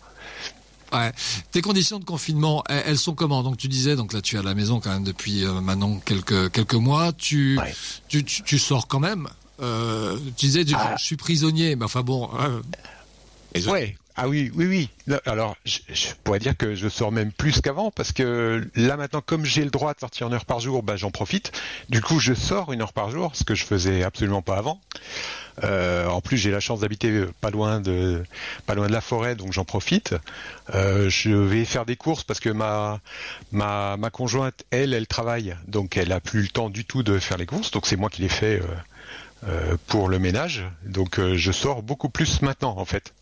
[0.92, 1.10] Ouais.
[1.50, 3.42] Tes conditions de confinement, elles, elles sont comment?
[3.42, 5.98] Donc tu disais, donc là tu es à la maison quand même depuis euh, maintenant
[6.04, 7.12] quelques quelques mois.
[7.12, 7.74] Tu Ouais.
[8.08, 9.28] tu, tu, tu sors quand même?
[9.60, 10.94] Euh, tu disais, Ah.
[10.98, 12.28] je suis prisonnier, mais enfin bon.
[12.40, 12.60] euh,
[13.54, 13.96] les autres- Ouais.
[14.16, 14.66] Ah oui, oui,
[15.08, 15.16] oui.
[15.26, 19.20] Alors, je, je pourrais dire que je sors même plus qu'avant parce que là maintenant,
[19.26, 21.50] comme j'ai le droit de sortir une heure par jour, bah, j'en profite.
[21.88, 24.80] Du coup, je sors une heure par jour, ce que je faisais absolument pas avant.
[25.64, 28.22] Euh, en plus, j'ai la chance d'habiter pas loin de
[28.66, 30.14] pas loin de la forêt, donc j'en profite.
[30.74, 33.00] Euh, je vais faire des courses parce que ma
[33.50, 37.18] ma ma conjointe, elle, elle travaille, donc elle a plus le temps du tout de
[37.18, 37.72] faire les courses.
[37.72, 38.66] Donc c'est moi qui les fais euh, euh,
[39.86, 40.64] pour le ménage.
[40.86, 43.12] Donc euh, je sors beaucoup plus maintenant, en fait.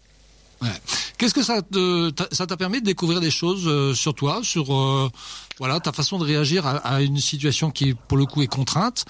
[1.18, 4.40] Qu'est-ce que ça te, t'a- ça t'a permis de découvrir des choses euh, sur toi,
[4.44, 5.10] sur euh,
[5.58, 9.04] voilà ta façon de réagir à, à une situation qui pour le coup est contrainte?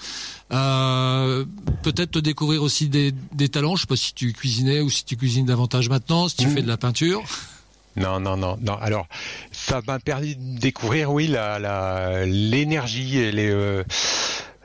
[0.51, 1.45] Euh,
[1.83, 3.75] Peut-être te découvrir aussi des, des talents.
[3.75, 6.53] Je sais pas si tu cuisinais ou si tu cuisines davantage maintenant, si tu Mmh.
[6.55, 7.21] fais de la peinture.
[7.97, 8.75] Non, non, non, non.
[8.79, 9.05] Alors,
[9.51, 13.83] ça m'a permis de découvrir, oui, la, la, l'énergie et les, euh,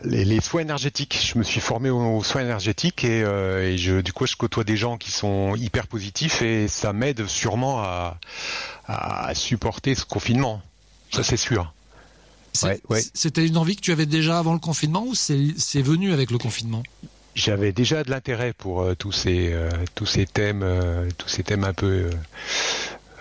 [0.04, 1.18] les, les soins énergétiques.
[1.32, 4.36] Je me suis formé aux, aux soins énergétiques et, euh, et je, du coup, je
[4.36, 8.18] côtoie des gens qui sont hyper positifs et ça m'aide sûrement à,
[8.86, 10.62] à supporter ce confinement.
[11.10, 11.72] Ça, c'est sûr.
[12.52, 13.04] C'est- Ouais, ouais.
[13.14, 16.30] C'était une envie que tu avais déjà avant le confinement ou c'est c'est venu avec
[16.30, 16.82] le confinement?
[17.34, 21.44] J'avais déjà de l'intérêt pour euh, tous ces euh, tous ces thèmes, euh, tous ces
[21.44, 22.10] thèmes un peu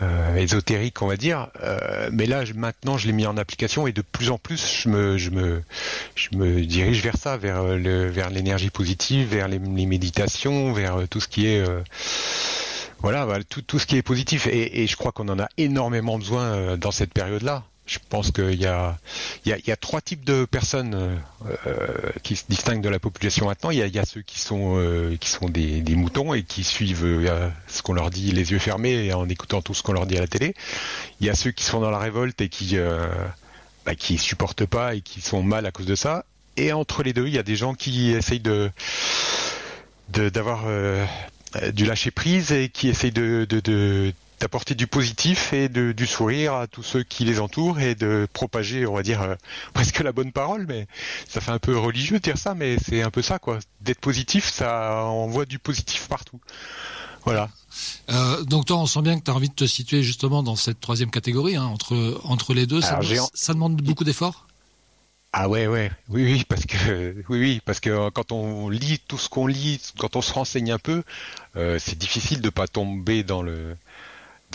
[0.02, 1.48] euh, ésotériques, on va dire.
[1.64, 4.90] Euh, mais là, maintenant, je l'ai mis en application et de plus en plus, je
[4.90, 5.64] me je me
[6.16, 10.98] je me dirige vers ça, vers euh, le vers l'énergie positive, vers les, méditations, vers
[10.98, 11.64] euh, tout ce qui est
[13.00, 14.48] voilà, tout, tout ce qui est positif.
[14.48, 17.64] Et, je crois qu'on en a énormément besoin dans cette période-là.
[17.88, 21.15] Je pense qu'il y y, y a trois types de personnes euh,
[21.67, 21.88] euh,
[22.21, 23.71] qui se distinguent de la population maintenant.
[23.71, 26.43] Il y a, y a ceux qui sont, euh, qui sont des, des moutons et
[26.43, 29.93] qui suivent euh, ce qu'on leur dit les yeux fermés en écoutant tout ce qu'on
[29.93, 30.54] leur dit à la télé.
[31.21, 33.08] Il y a ceux qui sont dans la révolte et qui, euh,
[33.86, 36.26] bah, supportent pas et qui sont mal à cause de ça.
[36.58, 38.69] Et entre les deux, il y a des gens qui essayent de
[40.10, 41.06] d'avoir euh,
[41.73, 46.06] du lâcher prise et qui essayent de, de, de- d'apporter du positif et de, du
[46.06, 49.36] sourire à tous ceux qui les entourent et de propager, on va dire, euh,
[49.73, 50.88] presque la bonne parole, mais
[51.28, 53.60] ça fait un peu religieux de dire ça, mais c'est un peu ça, quoi.
[53.82, 56.39] D'être positif, ça envoie du positif partout.
[57.26, 57.50] Voilà.
[58.10, 60.56] Euh, donc toi, on sent bien que tu as envie de te situer justement dans
[60.56, 62.80] cette troisième catégorie, hein, entre, entre les deux.
[62.82, 64.47] Ça, Alors, demande beaucoup d'efforts?
[65.34, 66.78] Ah ouais, ouais, oui, oui, parce que
[67.30, 70.71] oui, oui, parce que quand on lit tout ce qu'on lit, quand on se renseigne
[70.71, 71.04] un peu,
[71.58, 73.76] euh, c'est difficile de pas tomber dans le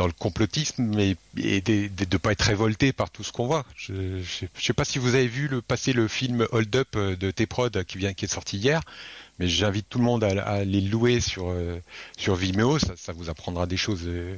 [0.02, 3.64] dans le complotisme et, et de, de pas être révolté par tout ce qu'on voit.
[3.76, 7.14] Je, je sais pas si vous avez vu le passer le film Hold Up euh,
[7.14, 8.80] de T-Prod qui vient qui est sorti hier,
[9.38, 11.78] mais j'invite tout le monde à, à aller le louer sur euh,
[12.18, 14.36] sur Vimeo, ça, ça vous apprendra des choses euh,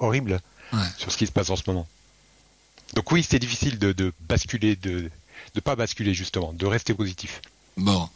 [0.00, 0.38] horribles
[0.74, 0.80] Ouais.
[0.98, 1.86] sur ce qui se passe en ce moment.
[2.94, 5.10] Donc oui, c'est difficile de, de basculer, de
[5.54, 7.40] de pas basculer justement, de rester positif.
[7.76, 8.08] Bon.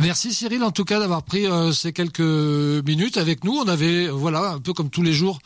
[0.00, 3.52] Merci Cyril en tout cas d'avoir pris euh, ces quelques minutes avec nous.
[3.52, 5.38] On avait, voilà, un peu comme tous les jours,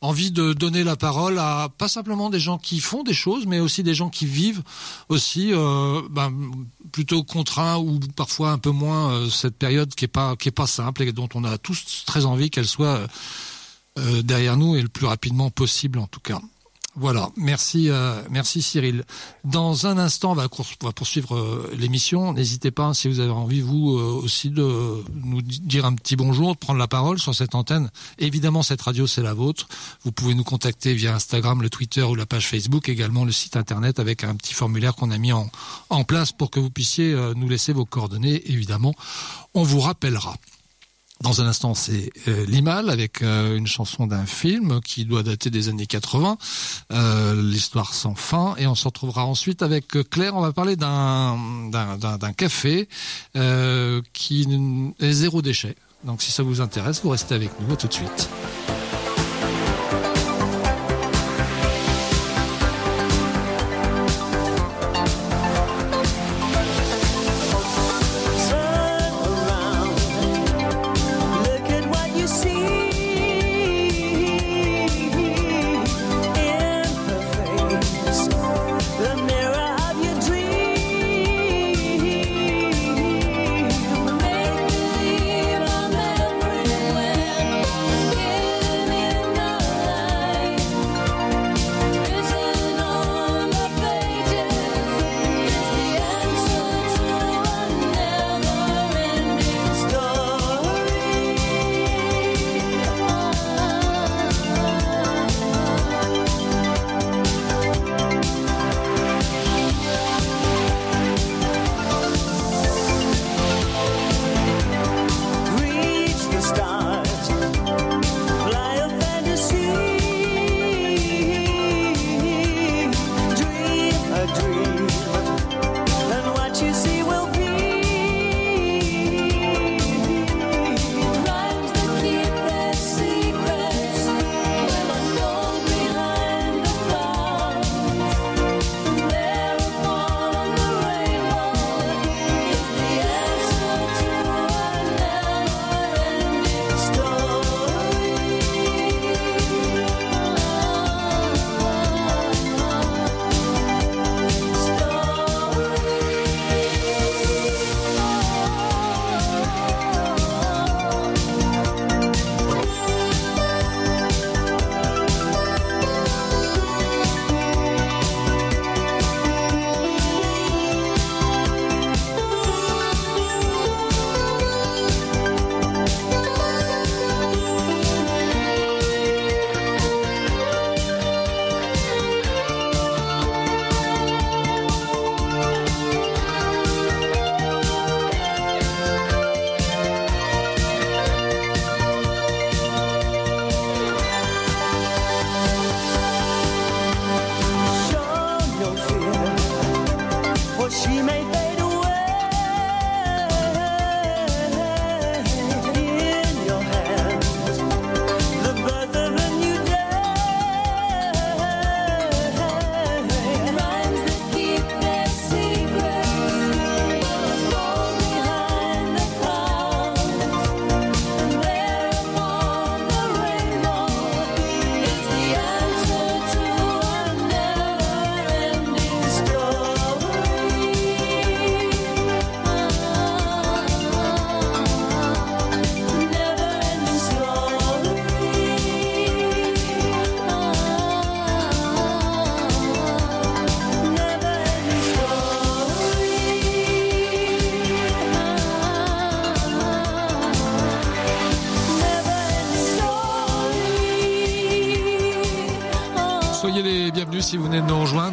[0.00, 3.60] envie de donner la parole à pas simplement des gens qui font des choses, mais
[3.60, 4.62] aussi des gens qui vivent
[5.08, 6.32] aussi euh, ben,
[6.90, 10.52] plutôt contraints ou parfois un peu moins euh, cette période qui est pas qui est
[10.52, 13.06] pas simple et dont on a tous très envie qu'elle soit
[13.98, 16.40] euh, derrière nous et le plus rapidement possible en tout cas.
[16.94, 19.04] Voilà, merci, euh, merci Cyril.
[19.44, 22.34] Dans un instant, on va, poursuivre euh, l'émission.
[22.34, 26.16] N'hésitez pas, si vous avez envie, vous euh, aussi, de nous di- dire un petit
[26.16, 27.90] bonjour, de prendre la parole sur cette antenne.
[28.18, 29.68] Évidemment, cette radio, c'est la vôtre.
[30.04, 33.56] Vous pouvez nous contacter via Instagram, le Twitter ou la page Facebook, également le site
[33.56, 35.48] internet avec un petit formulaire qu'on a mis en,
[36.04, 38.42] place pour que vous puissiez nous laisser vos coordonnées.
[38.50, 38.92] Évidemment,
[39.54, 40.34] on vous rappellera.
[41.22, 45.50] Dans un instant, c'est euh, Limal avec euh, une chanson d'un film qui doit dater
[45.50, 46.36] des années 80,
[46.92, 50.34] euh, l'histoire sans fin, et on se retrouvera ensuite avec euh, Claire.
[50.34, 51.38] On va parler d'un
[51.70, 52.88] d'un café
[53.36, 54.48] euh, qui
[54.98, 55.76] est zéro déchet.
[56.02, 57.72] Donc, si ça vous intéresse, vous restez avec nous.
[57.72, 58.28] À tout de suite.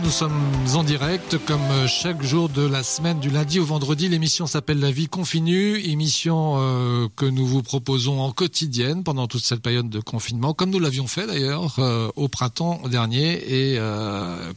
[0.09, 0.41] Nous sommes
[0.73, 4.09] en direct comme euh, chaque jour de la semaine du lundi au vendredi.
[4.09, 9.43] L'émission s'appelle La vie continue, émission euh, que nous vous proposons en quotidienne pendant toute
[9.43, 13.35] cette période de confinement, comme nous l'avions fait d'ailleurs euh, au printemps dernier.
[13.53, 13.79] Et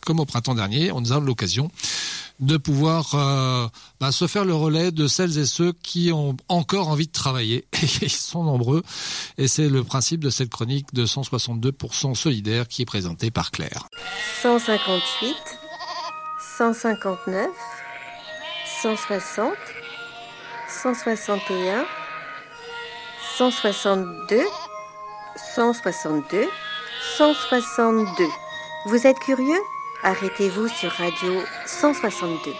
[0.06, 1.70] comme au printemps dernier, on nous a l'occasion
[2.42, 3.68] de pouvoir euh,
[4.00, 7.64] bah, se faire le relais de celles et ceux qui ont encore envie de travailler.
[7.82, 8.82] Et ils sont nombreux.
[9.38, 13.86] Et c'est le principe de cette chronique de 162% solidaire qui est présentée par Claire.
[14.42, 15.36] 158,
[16.58, 17.48] 159,
[18.82, 19.52] 160,
[20.82, 21.84] 161,
[23.38, 24.40] 162,
[25.54, 26.48] 162,
[27.16, 28.24] 162.
[28.86, 29.60] Vous êtes curieux?
[30.04, 32.52] Arrêtez-vous sur Radio 162.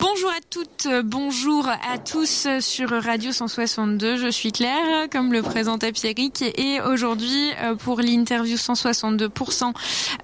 [0.00, 4.16] Bonjour à toutes, bonjour à tous sur Radio 162.
[4.16, 9.72] Je suis Claire, comme le présentait Pierrick, et aujourd'hui, euh, pour l'interview 162%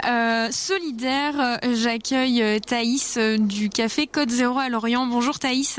[0.09, 5.07] euh, solidaire, j'accueille euh, Thaïs du Café Code Zéro à Lorient.
[5.07, 5.79] Bonjour Thaïs.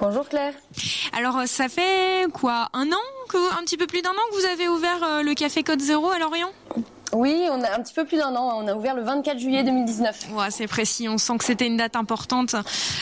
[0.00, 0.54] Bonjour Claire.
[1.16, 2.96] Alors, euh, ça fait quoi Un an
[3.28, 5.80] que, Un petit peu plus d'un an que vous avez ouvert euh, le Café Code
[5.80, 6.48] Zéro à Lorient?
[7.12, 8.62] Oui, on a un petit peu plus d'un an.
[8.62, 10.28] On a ouvert le 24 juillet 2019.
[10.32, 12.54] Ouais, c'est précis, on sent que c'était une date importante.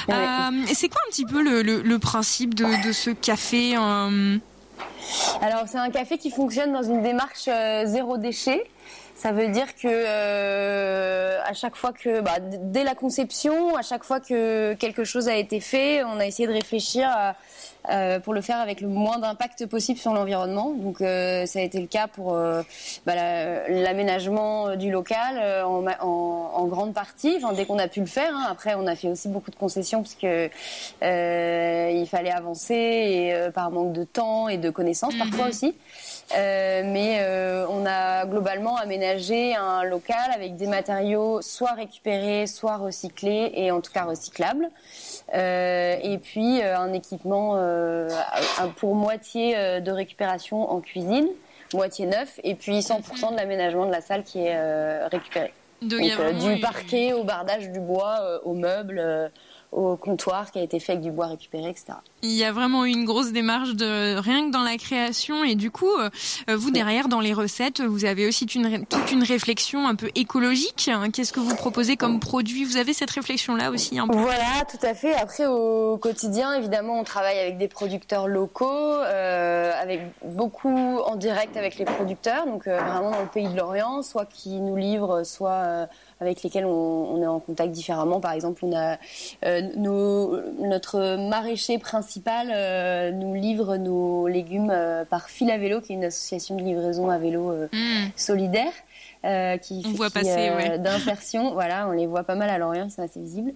[0.08, 0.14] Ouais.
[0.14, 4.38] Euh, c'est quoi un petit peu le, le- le principe de, de ce café euh,
[5.42, 7.48] Alors c'est un café qui fonctionne dans une démarche
[7.84, 8.64] zéro déchet.
[9.20, 14.04] Ça veut dire que euh, à chaque fois que, bah, dès la conception, à chaque
[14.04, 17.34] fois que quelque chose a été fait, on a essayé de réfléchir à,
[17.90, 20.70] euh, pour le faire avec le moins d'impact possible sur l'environnement.
[20.72, 22.62] Donc euh, ça a été le cas pour euh,
[23.06, 27.88] bah, la- l'aménagement du local euh, en, en- en grande partie, enfin, dès qu'on a
[27.88, 28.32] pu le faire.
[28.32, 28.46] hein.
[28.48, 30.48] Après, on a fait aussi beaucoup de concessions parce que
[31.02, 35.74] euh, il fallait avancer et euh, par manque de temps et de connaissances parfois aussi.
[36.36, 42.76] Euh, mais euh, on a globalement aménagé un local avec des matériaux soit récupérés, soit
[42.76, 44.68] recyclés et en tout cas recyclables.
[45.34, 48.08] Euh, et puis euh, un équipement euh,
[48.76, 51.28] pour moitié de récupération en cuisine,
[51.74, 55.52] moitié neuf, et puis 100% de l'aménagement de la salle qui est euh, récupéré.
[55.82, 56.00] Donc,
[56.40, 59.28] du parquet au bardage du bois, euh, aux meubles, euh,
[59.70, 61.92] au comptoir qui a été fait avec du bois récupéré, etc.
[62.24, 65.70] Il y a vraiment une grosse démarche de rien que dans la création et du
[65.70, 66.10] coup, euh,
[66.56, 70.90] vous derrière dans les recettes, vous avez aussi une, toute une réflexion un peu écologique.
[71.12, 72.64] Qu'est-ce que vous proposez comme produit?
[72.64, 74.16] Vous avez cette réflexion-là aussi un peu?
[74.16, 75.14] Voilà, tout à fait.
[75.14, 81.56] Après, au quotidien, évidemment, on travaille avec des producteurs locaux, euh, avec beaucoup en direct
[81.56, 85.22] avec les producteurs, donc euh, vraiment dans le pays de l'Orient, soit qui nous livrent,
[85.24, 85.86] soit euh,
[86.20, 86.70] avec lesquels on,
[87.14, 88.18] on est en contact différemment.
[88.18, 88.96] Par exemple, on a
[89.76, 92.07] nos- notre maraîcher principal
[92.50, 96.62] euh, nous livre nos légumes euh, par Fil à vélo, qui est une association de
[96.62, 98.08] livraison à vélo euh, Hmm.
[98.16, 98.72] solidaire.
[99.24, 100.78] euh, qui, On voit qui, passer, ouais.
[100.86, 103.52] d'insertion, voilà, on les voit pas mal à Lorient, ils sont assez visibles.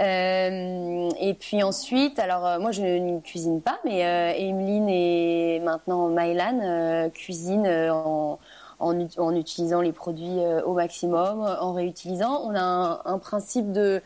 [0.00, 5.60] Euh, et puis ensuite, alors euh, moi je ne cuisine pas, mais euh, Emeline et
[5.64, 8.38] maintenant Mylan euh, cuisinent euh, en,
[8.80, 12.42] en, ut- en utilisant les produits euh, au maximum, en réutilisant.
[12.44, 14.02] On a un, un principe de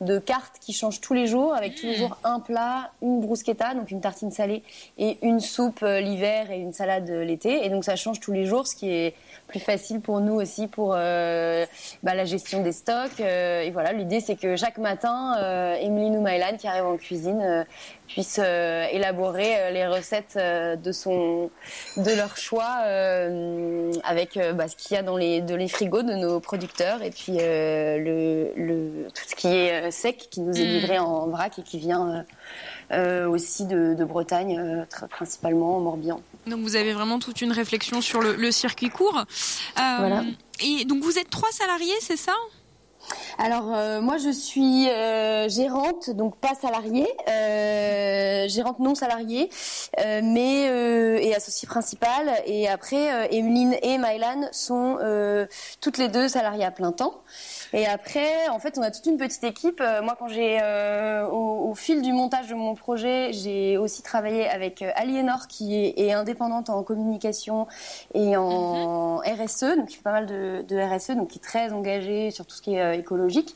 [0.00, 3.74] de cartes qui changent tous les jours, avec tous les jours un plat, une bruschetta,
[3.74, 4.62] donc une tartine salée,
[4.98, 7.64] et une soupe euh, l'hiver et une salade euh, l'été.
[7.64, 9.14] Et donc ça change tous les jours, ce qui est
[9.46, 11.66] plus facile pour nous aussi pour euh,
[12.02, 13.20] bah, la gestion des stocks.
[13.20, 16.96] euh, et voilà, l'idée c'est que chaque matin, euh, Emeline ou Mylan qui arrivent en
[16.96, 17.66] cuisine
[18.12, 21.50] puissent euh, élaborer euh, les recettes euh, de son,
[21.96, 22.64] de leur choix
[24.04, 27.10] avec bah, ce qu'il y a dans les, de les frigos de nos producteurs et
[27.10, 30.72] puis le, le, tout ce qui est sec qui nous est Mm.
[30.80, 32.24] livré en vrac et qui vient
[32.92, 36.20] euh, aussi de, de Bretagne, euh, principalement en Morbihan.
[36.46, 39.16] Donc vous avez vraiment toute une réflexion sur le, le circuit court.
[39.18, 40.24] Euh, Voilà.
[40.60, 42.34] Et donc vous êtes trois salariés, c'est ça?
[43.38, 49.48] Alors euh, moi je suis euh, gérante, donc pas salariée, euh, gérante non salariée,
[49.98, 50.62] mais
[51.22, 52.30] et associée principale.
[52.46, 54.98] Et après, Emeline et Mylan sont
[55.80, 57.14] toutes les deux salariées à plein temps.
[57.72, 59.80] Et après, en fait, on a toute une petite équipe.
[59.80, 64.02] Euh, moi, quand j'ai euh, au, au fil du montage de mon projet, j'ai aussi
[64.02, 67.68] travaillé avec euh, Aliénor, qui est, est indépendante en communication
[68.14, 71.72] et en RSE, donc qui fait pas mal de, de RSE, donc qui est très
[71.72, 73.54] engagée sur tout ce qui est euh, écologique,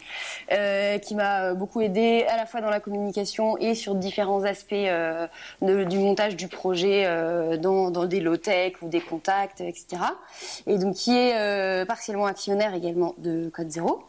[0.52, 4.72] euh, qui m'a beaucoup aidé à la fois dans la communication et sur différents aspects
[4.74, 5.26] euh,
[5.60, 9.86] de- du montage du projet euh, dans, dans des low-tech ou des contacts, etc.
[10.68, 14.03] Et donc qui est euh, partiellement actionnaire également de Code Zéro,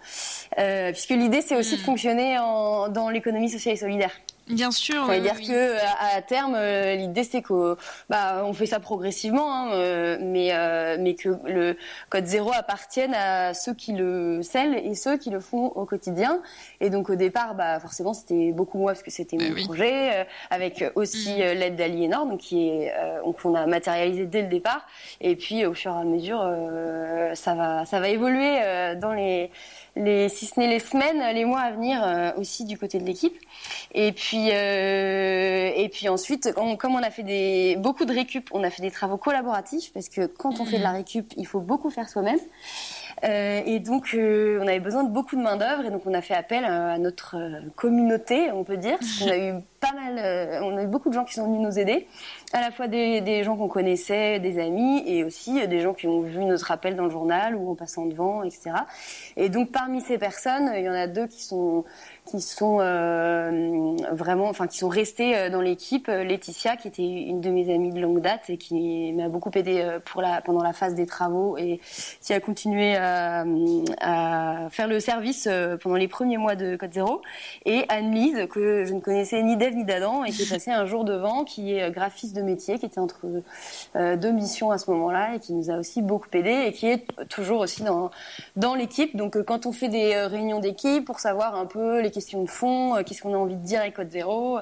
[0.60, 4.12] euh, puisque l'idée c'est aussi de fonctionner en- dans l'économie sociale et solidaire.
[4.48, 5.08] Bien sûr.
[5.08, 5.48] Ça veut oui, dire oui.
[5.48, 7.76] que à, à terme, euh, l'idée c'est que
[8.10, 11.76] bah on fait ça progressivement, hein, euh, mais euh, mais que le
[12.12, 16.42] code zéro appartienne à ceux qui le scellent et ceux qui le font au quotidien.
[16.80, 19.66] Et donc au départ, bah forcément c'était beaucoup moi parce que c'était Bah mon oui.
[19.66, 21.42] projet, euh, avec aussi Mm.
[21.42, 24.86] euh, l'aide d'Aliénor, donc qui est euh, donc qu'on a matérialisé dès le départ.
[25.22, 29.14] Et puis au fur et à mesure, euh, ça va ça va évoluer euh, dans
[29.14, 29.50] les
[29.96, 33.06] les si ce n'est les semaines, les mois à venir euh, aussi du côté de
[33.06, 33.36] l'équipe.
[33.94, 38.50] Et puis, euh, et puis ensuite, on- comme on a fait des, beaucoup de récup,
[38.54, 41.48] on a fait des travaux collaboratifs parce que quand on fait de la récup, il
[41.48, 42.40] faut beaucoup faire soi-même.
[43.24, 46.14] Euh, et donc, euh, on avait besoin de beaucoup de main d'œuvre et donc on
[46.14, 49.54] a fait appel euh, à notre euh, communauté, on peut dire, parce qu'on a eu
[49.86, 52.08] pas mal, euh, on a eu beaucoup de gens qui sont venus nous aider,
[52.54, 56.08] à la fois des, gens qu'on connaissait, des amis, et aussi euh, des gens qui
[56.08, 58.72] ont vu notre appel dans le journal ou en passant devant, etc.
[59.38, 61.84] Et donc, parmi ces personnes, il y en a deux qui sont
[62.26, 66.08] qui euh, vraiment, enfin qui sont restés dans l'équipe.
[66.08, 70.00] Laetitia, qui était une de mes amies de longue date et qui m'a beaucoup aidé
[70.06, 71.80] pour la pendant la phase des travaux et
[72.22, 73.46] qui a continué à,
[74.72, 75.48] faire le service
[75.84, 77.22] pendant les premiers mois de Code Zéro.
[77.66, 81.04] Et Anne-Lise, que je ne connaissais ni d'Ève d'Adam et qui est passée un jour
[81.04, 83.26] devant, qui est euh, graphiste de métier, qui était entre
[83.96, 86.88] euh, deux missions à ce moment-là et qui nous a aussi beaucoup aidé et qui
[86.88, 88.12] est toujours aussi dans
[88.56, 89.16] dans l'équipe.
[89.16, 92.50] Donc euh, quand on fait des réunions d'équipe pour savoir un peu les questions de
[92.50, 94.60] fond, qu'est-ce qu'on a envie de dire avec Code Zéro,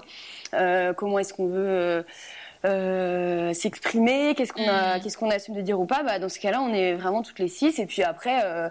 [0.96, 2.06] comment est-ce qu'on veut
[2.66, 6.40] euh, s'exprimer, qu'est-ce qu'on a, qu'est-ce qu'on assume de dire ou pas, bah, dans ce
[6.40, 7.78] cas-là, on est vraiment toutes les six.
[7.78, 8.70] Et puis après, euh,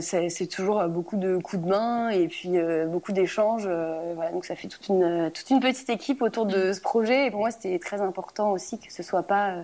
[0.00, 3.64] c'est c'est toujours euh, beaucoup de coups de main et puis euh, beaucoup d'échanges.
[3.66, 7.26] euh, voilà, donc ça fait toute une toute une petite équipe autour de ce projet.
[7.26, 9.62] Et pour moi, c'était très important aussi que ce soit pas, euh,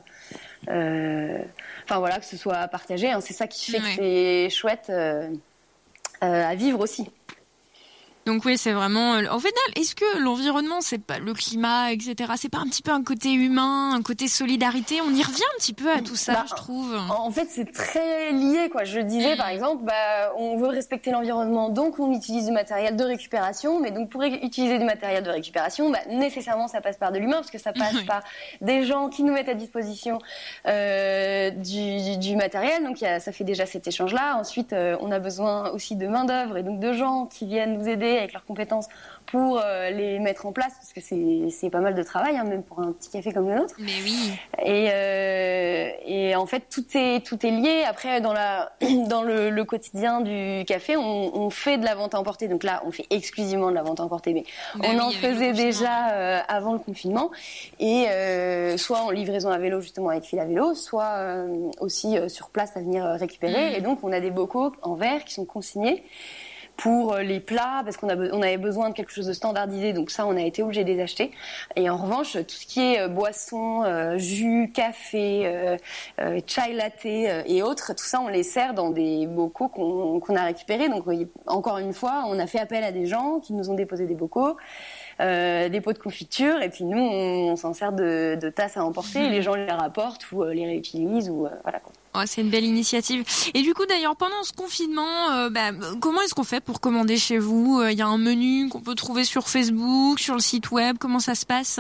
[0.68, 1.38] euh,
[1.84, 3.10] enfin voilà, que ce soit partagé.
[3.10, 3.20] hein.
[3.20, 3.84] C'est ça qui fait Ouais.
[3.84, 5.28] que c'est chouette euh,
[6.24, 7.10] euh, à vivre aussi.
[8.26, 9.14] Donc oui, c'est vraiment.
[9.14, 12.32] euh, Au final, est-ce que l'environnement, c'est pas le climat, etc.
[12.36, 15.00] C'est pas un petit peu un côté humain, un côté solidarité?
[15.00, 16.94] On y revient un petit peu à tout ça, Bah, je trouve.
[17.08, 18.84] En fait, c'est très lié, quoi.
[18.84, 23.04] Je disais, par exemple, bah, on veut respecter l'environnement, donc on utilise du matériel de
[23.04, 23.80] récupération.
[23.80, 27.36] Mais donc, pour utiliser du matériel de récupération, bah, nécessairement, ça passe par de l'humain,
[27.38, 28.04] parce que ça passe Oui.
[28.04, 28.22] par
[28.60, 30.18] des gens qui nous mettent à disposition
[30.66, 32.84] euh, du, du- matériel.
[32.84, 34.36] Donc, il y a- ça fait déjà cet échange-là.
[34.36, 37.78] Ensuite, euh, on a besoin aussi de main d'œuvre et donc de gens qui viennent
[37.78, 38.86] nous aider avec leurs compétences
[39.26, 42.62] pour euh, les mettre en place, parce que c'est pas mal de travail, hein, même
[42.62, 43.74] pour un petit café comme le nôtre.
[43.78, 44.32] Mais oui.
[44.64, 47.84] Et, euh, et en fait, tout est tout est lié.
[47.86, 48.72] Après, dans la
[49.08, 52.48] dans le, le quotidien du café, on, on fait de la vente à emporter.
[52.48, 54.44] Donc là, on fait exclusivement de la vente à emporter, mais
[54.74, 57.30] Bah on oui, en faisait déjà euh, avant le confinement.
[57.78, 61.18] Et euh, soit en livraison à vélo justement avec fil à vélo, soit
[61.80, 63.70] aussi sur place à venir récupérer.
[63.70, 63.76] Mhm.
[63.76, 66.02] Et donc, on a des bocaux en verre qui sont consignés
[66.80, 70.10] pour euh, les plats parce qu'on on avait besoin de quelque chose de standardisé donc
[70.10, 71.30] ça on a été obligé de les acheter.
[71.76, 75.76] Et en revanche tout ce qui est euh, boisson euh, jus café euh,
[76.20, 80.20] euh, chai latte euh, et autres tout ça on les sert dans des bocaux qu'on
[80.20, 80.88] qu'on a récupérés.
[80.88, 81.04] Donc
[81.46, 84.14] encore une fois on a fait appel à des gens qui nous ont déposé des
[84.14, 84.56] bocaux
[85.20, 88.78] euh, des pots de confiture et puis nous on, on s'en sert de, de tasses
[88.78, 89.26] à emporter.
[89.26, 91.92] Et les gens les rapportent ou euh, les réutilisent ou euh, voilà quoi.
[92.14, 93.24] Oh, c'est une belle initiative.
[93.54, 97.16] Et du coup, d'ailleurs, pendant ce confinement, euh, bah, comment est-ce qu'on fait pour commander
[97.16, 97.82] chez vous?
[97.88, 100.96] Il y a un menu qu'on peut trouver sur Facebook, sur le site web?
[100.98, 101.78] Comment ça se passe?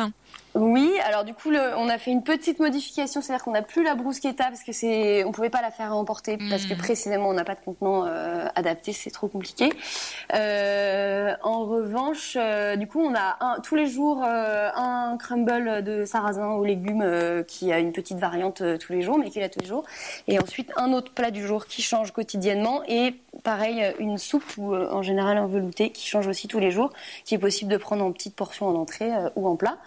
[0.56, 3.84] Oui, alors du coup, le- on a fait une petite modification, c'est-à-dire qu'on n'a plus
[3.84, 6.78] la bruschetta parce que c'est, on pouvait pas la faire emporter parce que Mhm.
[6.80, 9.70] précisément on n'a pas de contenant euh, adapté, c'est trop compliqué.
[10.34, 15.84] Euh, en revanche, euh, du coup, on a un, tous les jours euh, un crumble
[15.84, 19.30] de sarrasin aux légumes euh, qui a une petite variante euh, tous les jours, mais
[19.30, 19.84] qui est là tous les jours,
[20.26, 24.56] et ensuite un autre plat du jour qui change quotidiennement et pareil euh, une soupe
[24.58, 26.92] ou euh, en général un velouté qui change aussi tous les jours,
[27.24, 29.78] qui est possible de prendre en petites portions en entrée euh, ou en plat.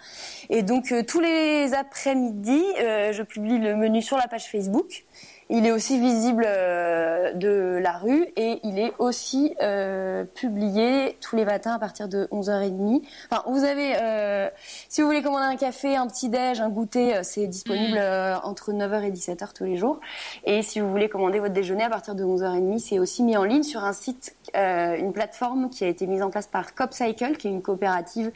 [0.50, 5.04] Et donc euh, tous les après-midi, euh, je publie le menu sur la page Facebook.
[5.50, 11.36] Il est aussi visible euh, de la rue et il est aussi euh, publié tous
[11.36, 13.02] les matins à partir de 11h30.
[13.30, 14.48] Enfin, vous avez, euh,
[14.88, 18.36] si vous voulez commander un café, un petit déj, un goûter, euh, c'est disponible euh,
[18.42, 20.00] entre 9h et 17h tous les jours.
[20.44, 23.44] Et si vous voulez commander votre déjeuner à partir de 11h30, c'est aussi mis en
[23.44, 27.36] ligne sur un site, euh, une plateforme qui a été mise en place par CopCycle,
[27.36, 28.32] qui est une coopérative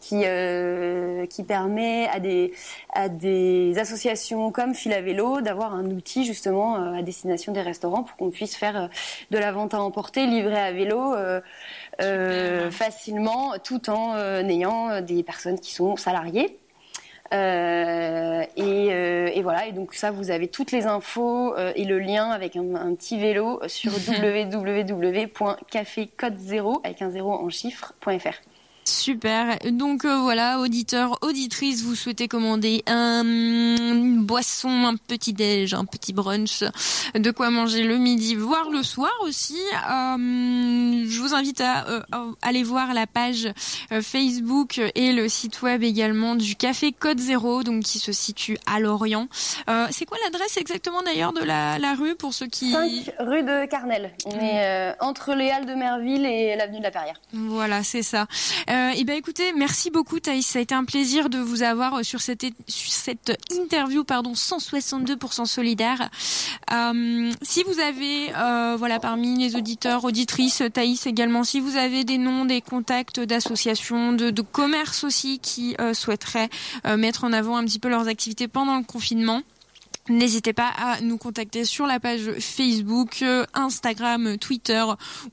[0.00, 2.52] qui euh, qui permet à des
[2.92, 7.62] à des associations comme Fil à vélo d'avoir un outil justement euh, à destination des
[7.62, 8.88] restaurants pour qu'on puisse faire euh,
[9.30, 11.40] de la vente à emporter livrée à vélo euh,
[12.00, 16.58] euh, facilement tout en euh, ayant des personnes qui sont salariées.
[17.34, 21.84] Euh, et, euh, et voilà, et donc ça, vous avez toutes les infos euh, et
[21.84, 28.40] le lien avec un, un petit vélo sur www.cafécode0 avec un zéro en chiffres.fr.
[28.88, 29.58] Super.
[29.70, 35.84] Donc euh, voilà, auditeurs, auditrices, vous souhaitez commander un, une boisson, un petit déj, un
[35.84, 36.64] petit brunch,
[37.14, 39.58] de quoi manger le midi, voire le soir aussi.
[39.90, 43.52] Euh, je vous invite à euh, à aller voir la page
[44.00, 48.80] Facebook et le site web également du Café Code Zéro, donc qui se situe à
[48.80, 49.28] Lorient.
[49.90, 53.66] C'est quoi l'adresse exactement d'ailleurs de la, la rue pour ceux qui 5 rue de
[53.66, 54.12] Carnel.
[54.24, 57.20] On est entre les Halles de Merville et l'avenue de la Perrière.
[57.34, 58.26] Voilà, c'est ça.
[58.96, 62.02] Et ben écoutez, merci beaucoup Thaïs, ça a été un plaisir de vous avoir euh,
[62.02, 62.44] sur cette,
[63.50, 66.10] interview pardon 162% solidaire.
[66.72, 72.04] Euh, si vous avez euh, voilà parmi les auditeurs, auditrices, Thaïs également, si vous avez
[72.04, 76.48] des noms, des contacts d'associations, de, de commerces aussi qui souhaiteraient
[76.96, 79.42] mettre en avant un petit peu leurs activités pendant le confinement.
[80.08, 84.82] N'hésitez pas à nous contacter sur la page Facebook, euh, Instagram, Twitter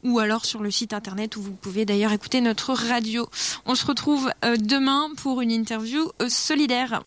[0.04, 3.28] ou alors sur le site internet où vous pouvez d'ailleurs écouter notre radio.
[3.66, 7.04] On se retrouve euh, demain pour une interview euh, solidaire.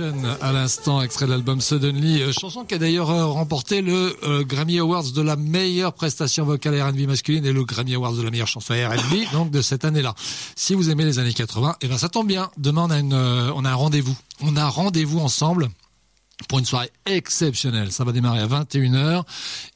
[0.00, 4.44] À l'instant, extrait de l'album Suddenly, euh, chanson qui a d'ailleurs euh, remporté le euh,
[4.44, 8.30] Grammy Awards de la meilleure prestation vocale R&B masculine et le Grammy Awards de la
[8.30, 10.14] meilleure chanson R&B, donc de cette année-là.
[10.56, 12.50] Si vous aimez les années 80, eh ben ça tombe bien.
[12.56, 14.16] Demain on a une, euh, on a un rendez-vous.
[14.40, 15.68] On a rendez-vous ensemble
[16.48, 17.92] pour une soirée exceptionnelle.
[17.92, 19.22] Ça va démarrer à 21h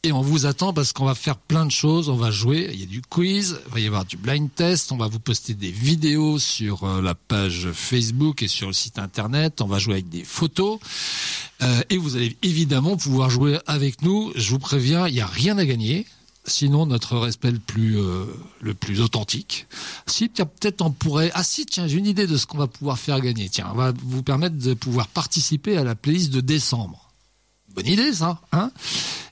[0.02, 2.08] et on vous attend parce qu'on va faire plein de choses.
[2.08, 4.92] On va jouer, il y a du quiz, il va y avoir du blind test,
[4.92, 8.98] on va vous poster des vidéos sur euh, la page Facebook et sur le site
[8.98, 9.60] internet.
[9.60, 10.78] On va jouer avec des photos
[11.60, 14.32] Euh, et vous allez évidemment pouvoir jouer avec nous.
[14.36, 16.06] Je vous préviens, il n'y a rien à gagner.
[16.48, 18.24] Sinon, notre respect le plus, euh,
[18.60, 19.66] le plus authentique.
[20.06, 21.30] Si, peut-être on pourrait.
[21.34, 23.48] Ah si, tiens, j'ai une idée de ce qu'on va pouvoir faire gagner.
[23.48, 27.10] Tiens, on va vous permettre de pouvoir participer à la playlist de décembre.
[27.74, 28.72] Bonne idée, ça, hein?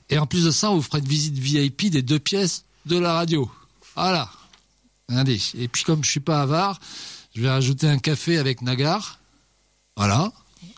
[0.09, 2.97] Et en plus de ça, on vous fera une visite VIP des deux pièces de
[2.97, 3.51] la radio.
[3.95, 4.29] Voilà.
[5.09, 5.41] Regardez.
[5.57, 6.79] Et puis, comme je suis pas avare,
[7.35, 9.19] je vais rajouter un café avec Nagar.
[9.95, 10.31] Voilà.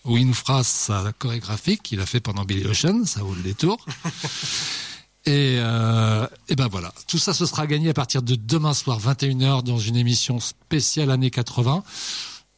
[0.05, 3.05] Où il nous fera sa chorégraphie qu'il a fait pendant Billy Ocean.
[3.05, 3.85] Ça vaut le détour.
[5.25, 8.99] Et, euh, et ben voilà, tout ça ce sera gagné à partir de demain soir
[8.99, 11.83] 21h dans une émission spéciale années 80.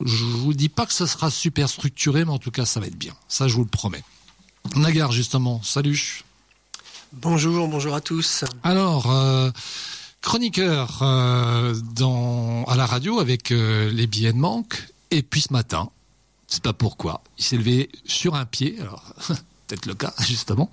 [0.04, 2.88] Je vous dis pas que ce sera super structuré, mais en tout cas ça va
[2.88, 3.14] être bien.
[3.28, 4.04] Ça je vous le promets.
[4.76, 6.24] Nagar justement, salut.
[7.14, 8.46] Bonjour, bonjour à tous.
[8.64, 9.52] Alors, euh,
[10.22, 14.88] chroniqueur euh, dans, à la radio avec euh, les billets de manque.
[15.10, 15.90] Et puis ce matin,
[16.48, 18.78] c'est pas pourquoi, il s'est levé sur un pied.
[18.80, 19.14] Alors,
[19.72, 20.70] peut-être le cas justement,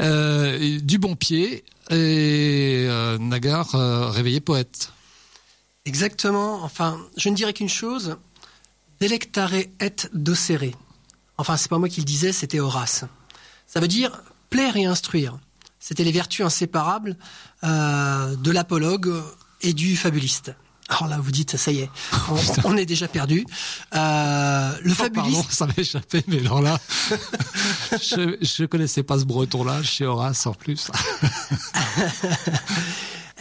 [0.00, 4.92] euh, du bon pied et euh, Nagar euh, réveillé poète.
[5.84, 6.62] Exactement.
[6.62, 8.16] Enfin, je ne dirais qu'une chose.
[9.00, 9.70] Delectare et
[10.12, 10.72] docere.
[11.38, 13.04] Enfin, c'est pas moi qui le disais, c'était Horace.
[13.66, 15.38] Ça veut dire plaire et instruire.
[15.78, 17.16] C'était les vertus inséparables
[17.62, 19.10] de l'apologue
[19.62, 20.52] et du fabuliste.
[20.90, 21.90] Alors là, vous dites, ça y est,
[22.30, 22.36] on,
[22.72, 23.46] on est déjà perdu.
[23.94, 25.14] Euh, le Oh, fabuliste.
[25.36, 26.78] pardon, ça m'a échappé, mais alors là,
[27.92, 30.90] je, je connaissais pas ce breton-là chez Horace en plus.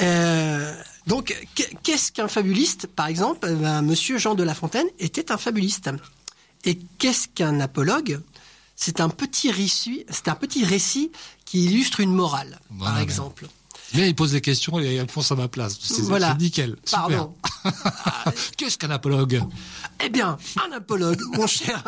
[0.02, 0.74] Euh,
[1.08, 2.88] donc, qu'est- qu'est-ce qu'un fabuliste?
[2.88, 5.90] Par exemple, euh, ben, Monsieur Jean de La Fontaine était un fabuliste.
[6.66, 8.22] Et qu'est-ce qu'un apologue?
[8.76, 11.12] C'est un petit récit, c'est un petit récit
[11.46, 13.44] qui illustre une morale, Voilà, par exemple.
[13.44, 13.50] Bien,
[13.94, 15.78] il pose des questions et il réponse à ma place.
[15.82, 16.36] C'est Voilà.
[16.36, 16.76] nickel.
[16.92, 17.34] Pardon.
[18.58, 19.42] Qu'est-ce qu'un apologue?
[20.04, 20.38] Eh bien,
[20.68, 21.84] un apologue, mon cher,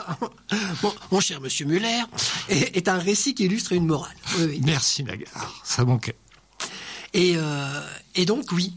[0.83, 2.01] mon, mon cher Monsieur Muller,
[2.49, 4.15] est, est un récit qui illustre une morale.
[4.37, 4.61] Oui, oui.
[4.63, 6.15] Merci Nagar, ça manquait.
[7.13, 7.81] Et, euh,
[8.15, 8.73] et donc, oui,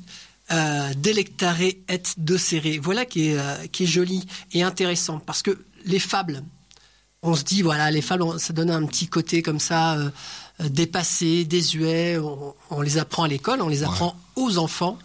[0.53, 1.83] euh, Delectare et
[2.19, 6.43] docere, voilà qui est, euh, qui est joli et intéressant, parce que les fables,
[7.25, 10.11] on se dit, voilà, les fables, on- ça donne un petit côté comme ça, euh,
[10.61, 14.99] euh, dépassé, désuet, on, on les apprend à l'école, on les apprend aux enfants,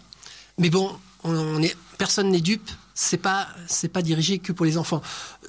[0.58, 0.90] mais bon,
[1.24, 2.70] on, on est, personne n'est dupe.
[3.02, 5.00] C'est pas, c'est pas dirigé que pour les enfants.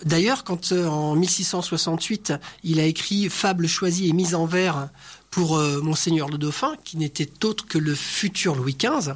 [0.06, 2.32] D'ailleurs, quand euh, en 1668,
[2.64, 4.88] il a écrit Fables choisies et mises en vers
[5.32, 9.16] pour euh, Monseigneur le Dauphin, qui n'était autre que le futur Louis XV,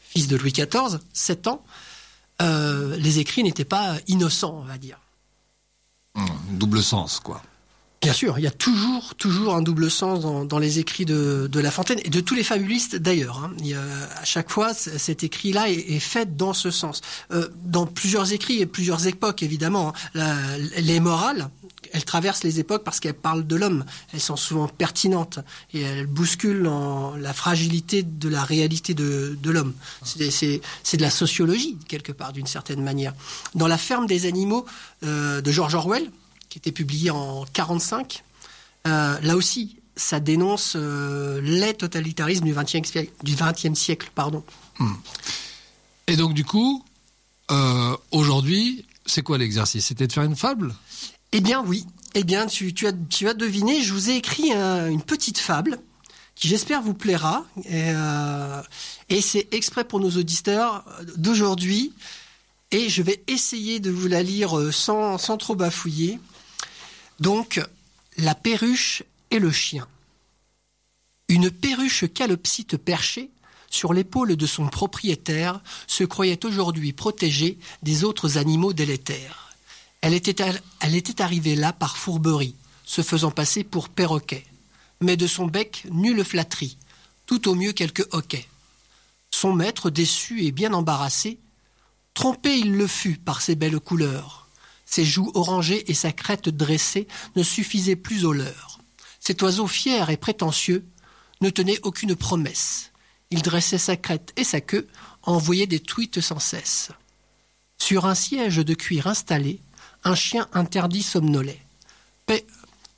[0.00, 1.64] fils de Louis XIV, 7 ans,
[2.40, 5.00] euh, les écrits n'étaient pas innocents, on va dire.
[6.50, 7.40] Double sens, quoi.
[8.02, 11.48] Bien sûr, il y a toujours, toujours un double sens dans, dans les écrits de,
[11.50, 13.38] de La Fontaine et de tous les fabulistes d'ailleurs.
[13.44, 13.52] hein.
[14.20, 17.00] À chaque fois, cet écrit-là est, est fait dans ce sens.
[17.30, 19.90] Euh, dans plusieurs écrits et plusieurs époques, évidemment.
[19.90, 19.92] hein.
[20.14, 21.48] La- les morales,
[21.92, 23.84] elles traversent les époques parce qu'elles parlent de l'homme.
[24.12, 25.38] Elles sont souvent pertinentes
[25.72, 29.74] et elles bousculent en la fragilité de la réalité de, de l'homme.
[30.04, 30.60] C'est
[30.96, 33.14] de la sociologie, quelque part, d'une certaine manière.
[33.54, 34.66] Dans La ferme des animaux
[35.04, 36.10] euh, de George Orwell,
[36.52, 38.22] qui était publié en 45.
[38.86, 44.44] Euh, là aussi, ça dénonce euh, les totalitarismes du XXe siècle, du 20e siècle pardon.
[46.06, 46.84] Et donc du coup,
[47.50, 49.86] euh, aujourd'hui, c'est quoi l'exercice?
[49.86, 50.74] C'était de faire une fable?
[51.32, 54.52] Eh bien oui, eh bien tu, tu as, tu as deviné, je vous ai écrit
[54.52, 55.78] un- une petite fable
[56.34, 57.46] qui j'espère vous plaira.
[57.64, 58.60] Et, euh,
[59.08, 60.84] et c'est exprès pour nos auditeurs
[61.16, 61.94] d'aujourd'hui.
[62.72, 66.18] Et je vais essayer de vous la lire sans, sans trop bafouiller.
[67.22, 67.60] Donc,
[68.16, 69.86] la perruche et le chien.
[71.28, 73.30] Une perruche calopsite perchée
[73.70, 79.54] sur l'épaule de son propriétaire se croyait aujourd'hui protégée des autres animaux délétères.
[80.00, 80.34] Elle était,
[80.80, 84.44] elle était arrivée là par fourberie, se faisant passer pour perroquet.
[85.00, 86.76] Mais de son bec, nulle flatterie,
[87.26, 88.48] tout au mieux quelques hoquets.
[89.30, 91.38] Son maître, déçu et bien embarrassé,
[92.14, 94.41] trompé il le fut par ses belles couleurs.
[94.94, 98.78] Ses joues orangées et sa crête dressée ne suffisaient plus au leur.
[99.20, 100.84] Cet oiseau fier et prétentieux
[101.40, 102.92] ne tenait aucune promesse.
[103.30, 104.86] Il dressait sa crête et sa queue,
[105.22, 106.90] envoyait des tweets sans cesse.
[107.78, 109.62] Sur un siège de cuir installé,
[110.04, 111.62] un chien interdit somnolait.
[112.26, 112.44] Pe-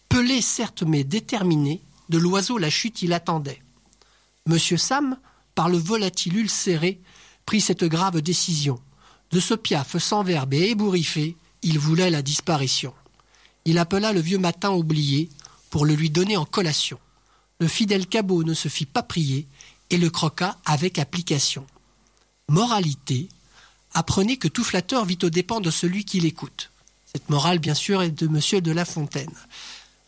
[0.08, 3.62] Pelé certes mais déterminé, de l'oiseau la chute il attendait.
[4.48, 5.16] Monsieur Sam,
[5.54, 7.00] par le volatile ulcéré,
[7.46, 8.80] prit cette grave décision.
[9.30, 12.94] De ce piaf sans verbe et ébouriffé, il voulait la disparition.
[13.64, 15.30] Il appela le vieux matin oublié
[15.70, 16.98] pour le lui donner en collation.
[17.58, 19.48] Le fidèle cabot ne se fit pas prier
[19.90, 21.66] et le croqua avec application.
[22.48, 23.28] Moralité,
[23.94, 26.70] apprenez que tout flatteur vit aux dépens de celui qui l'écoute.
[27.12, 29.30] Cette morale, bien sûr, est de Monsieur de La Fontaine.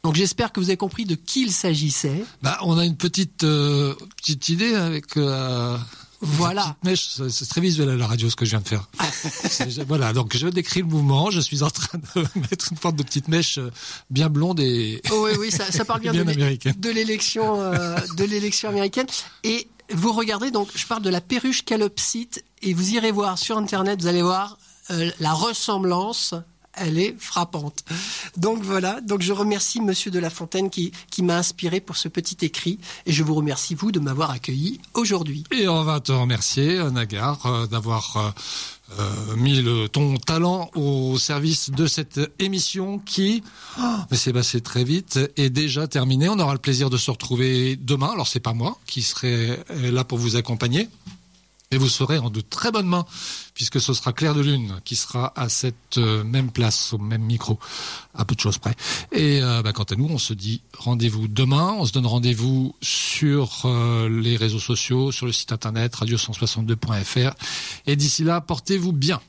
[0.02, 2.24] Donc j'espère que vous avez compris de qui il s'agissait.
[2.42, 5.76] Bah, on a une petite euh, petite idée avec euh,
[6.20, 6.76] Voilà.
[6.84, 7.08] mèche.
[7.30, 8.88] C'est- très visuel à la radio ce que je viens de faire.
[9.50, 11.30] C'est- voilà, donc je décris le mouvement.
[11.30, 13.70] Je suis en train de mettre une forme de petite mèche euh,
[14.10, 18.68] bien blonde et Oh oui, oui, ça, ça parle bien, de l'élection euh, de l'élection
[18.68, 19.06] américaine.
[19.44, 23.56] Et vous regardez donc, je parle de la perruche calopsite et vous irez voir sur
[23.58, 24.58] internet, vous allez voir
[24.90, 26.34] euh, la ressemblance.
[26.76, 27.84] Elle est frappante.
[28.36, 29.00] Donc voilà.
[29.00, 32.78] Donc je remercie Monsieur de La Fontaine qui, qui m'a inspiré pour ce petit écrit
[33.06, 35.44] et je vous remercie vous de m'avoir accueilli aujourd'hui.
[35.50, 38.30] Et on va te remercier, Nagar, euh, d'avoir euh,
[38.98, 43.42] euh, mis le, ton talent au service de cette émission qui,
[43.78, 46.28] oh, mais c'est passé très vite, est déjà terminée.
[46.28, 48.10] On aura le plaisir de se retrouver demain.
[48.12, 50.88] Alors c'est pas moi qui serai là pour vous accompagner.
[51.70, 53.04] Et vous serez en de très bonnes mains,
[53.54, 57.22] puisque ce sera Claire de Lune qui sera à cette euh, même place, au même
[57.22, 57.58] micro,
[58.14, 58.74] à peu de choses près.
[59.10, 61.74] Et euh, bah, quant à nous, on se dit rendez-vous demain.
[61.78, 67.34] On se donne rendez-vous sur euh, les réseaux sociaux, sur le site internet radio162.fr.
[67.86, 69.20] Et d'ici là, portez-vous bien.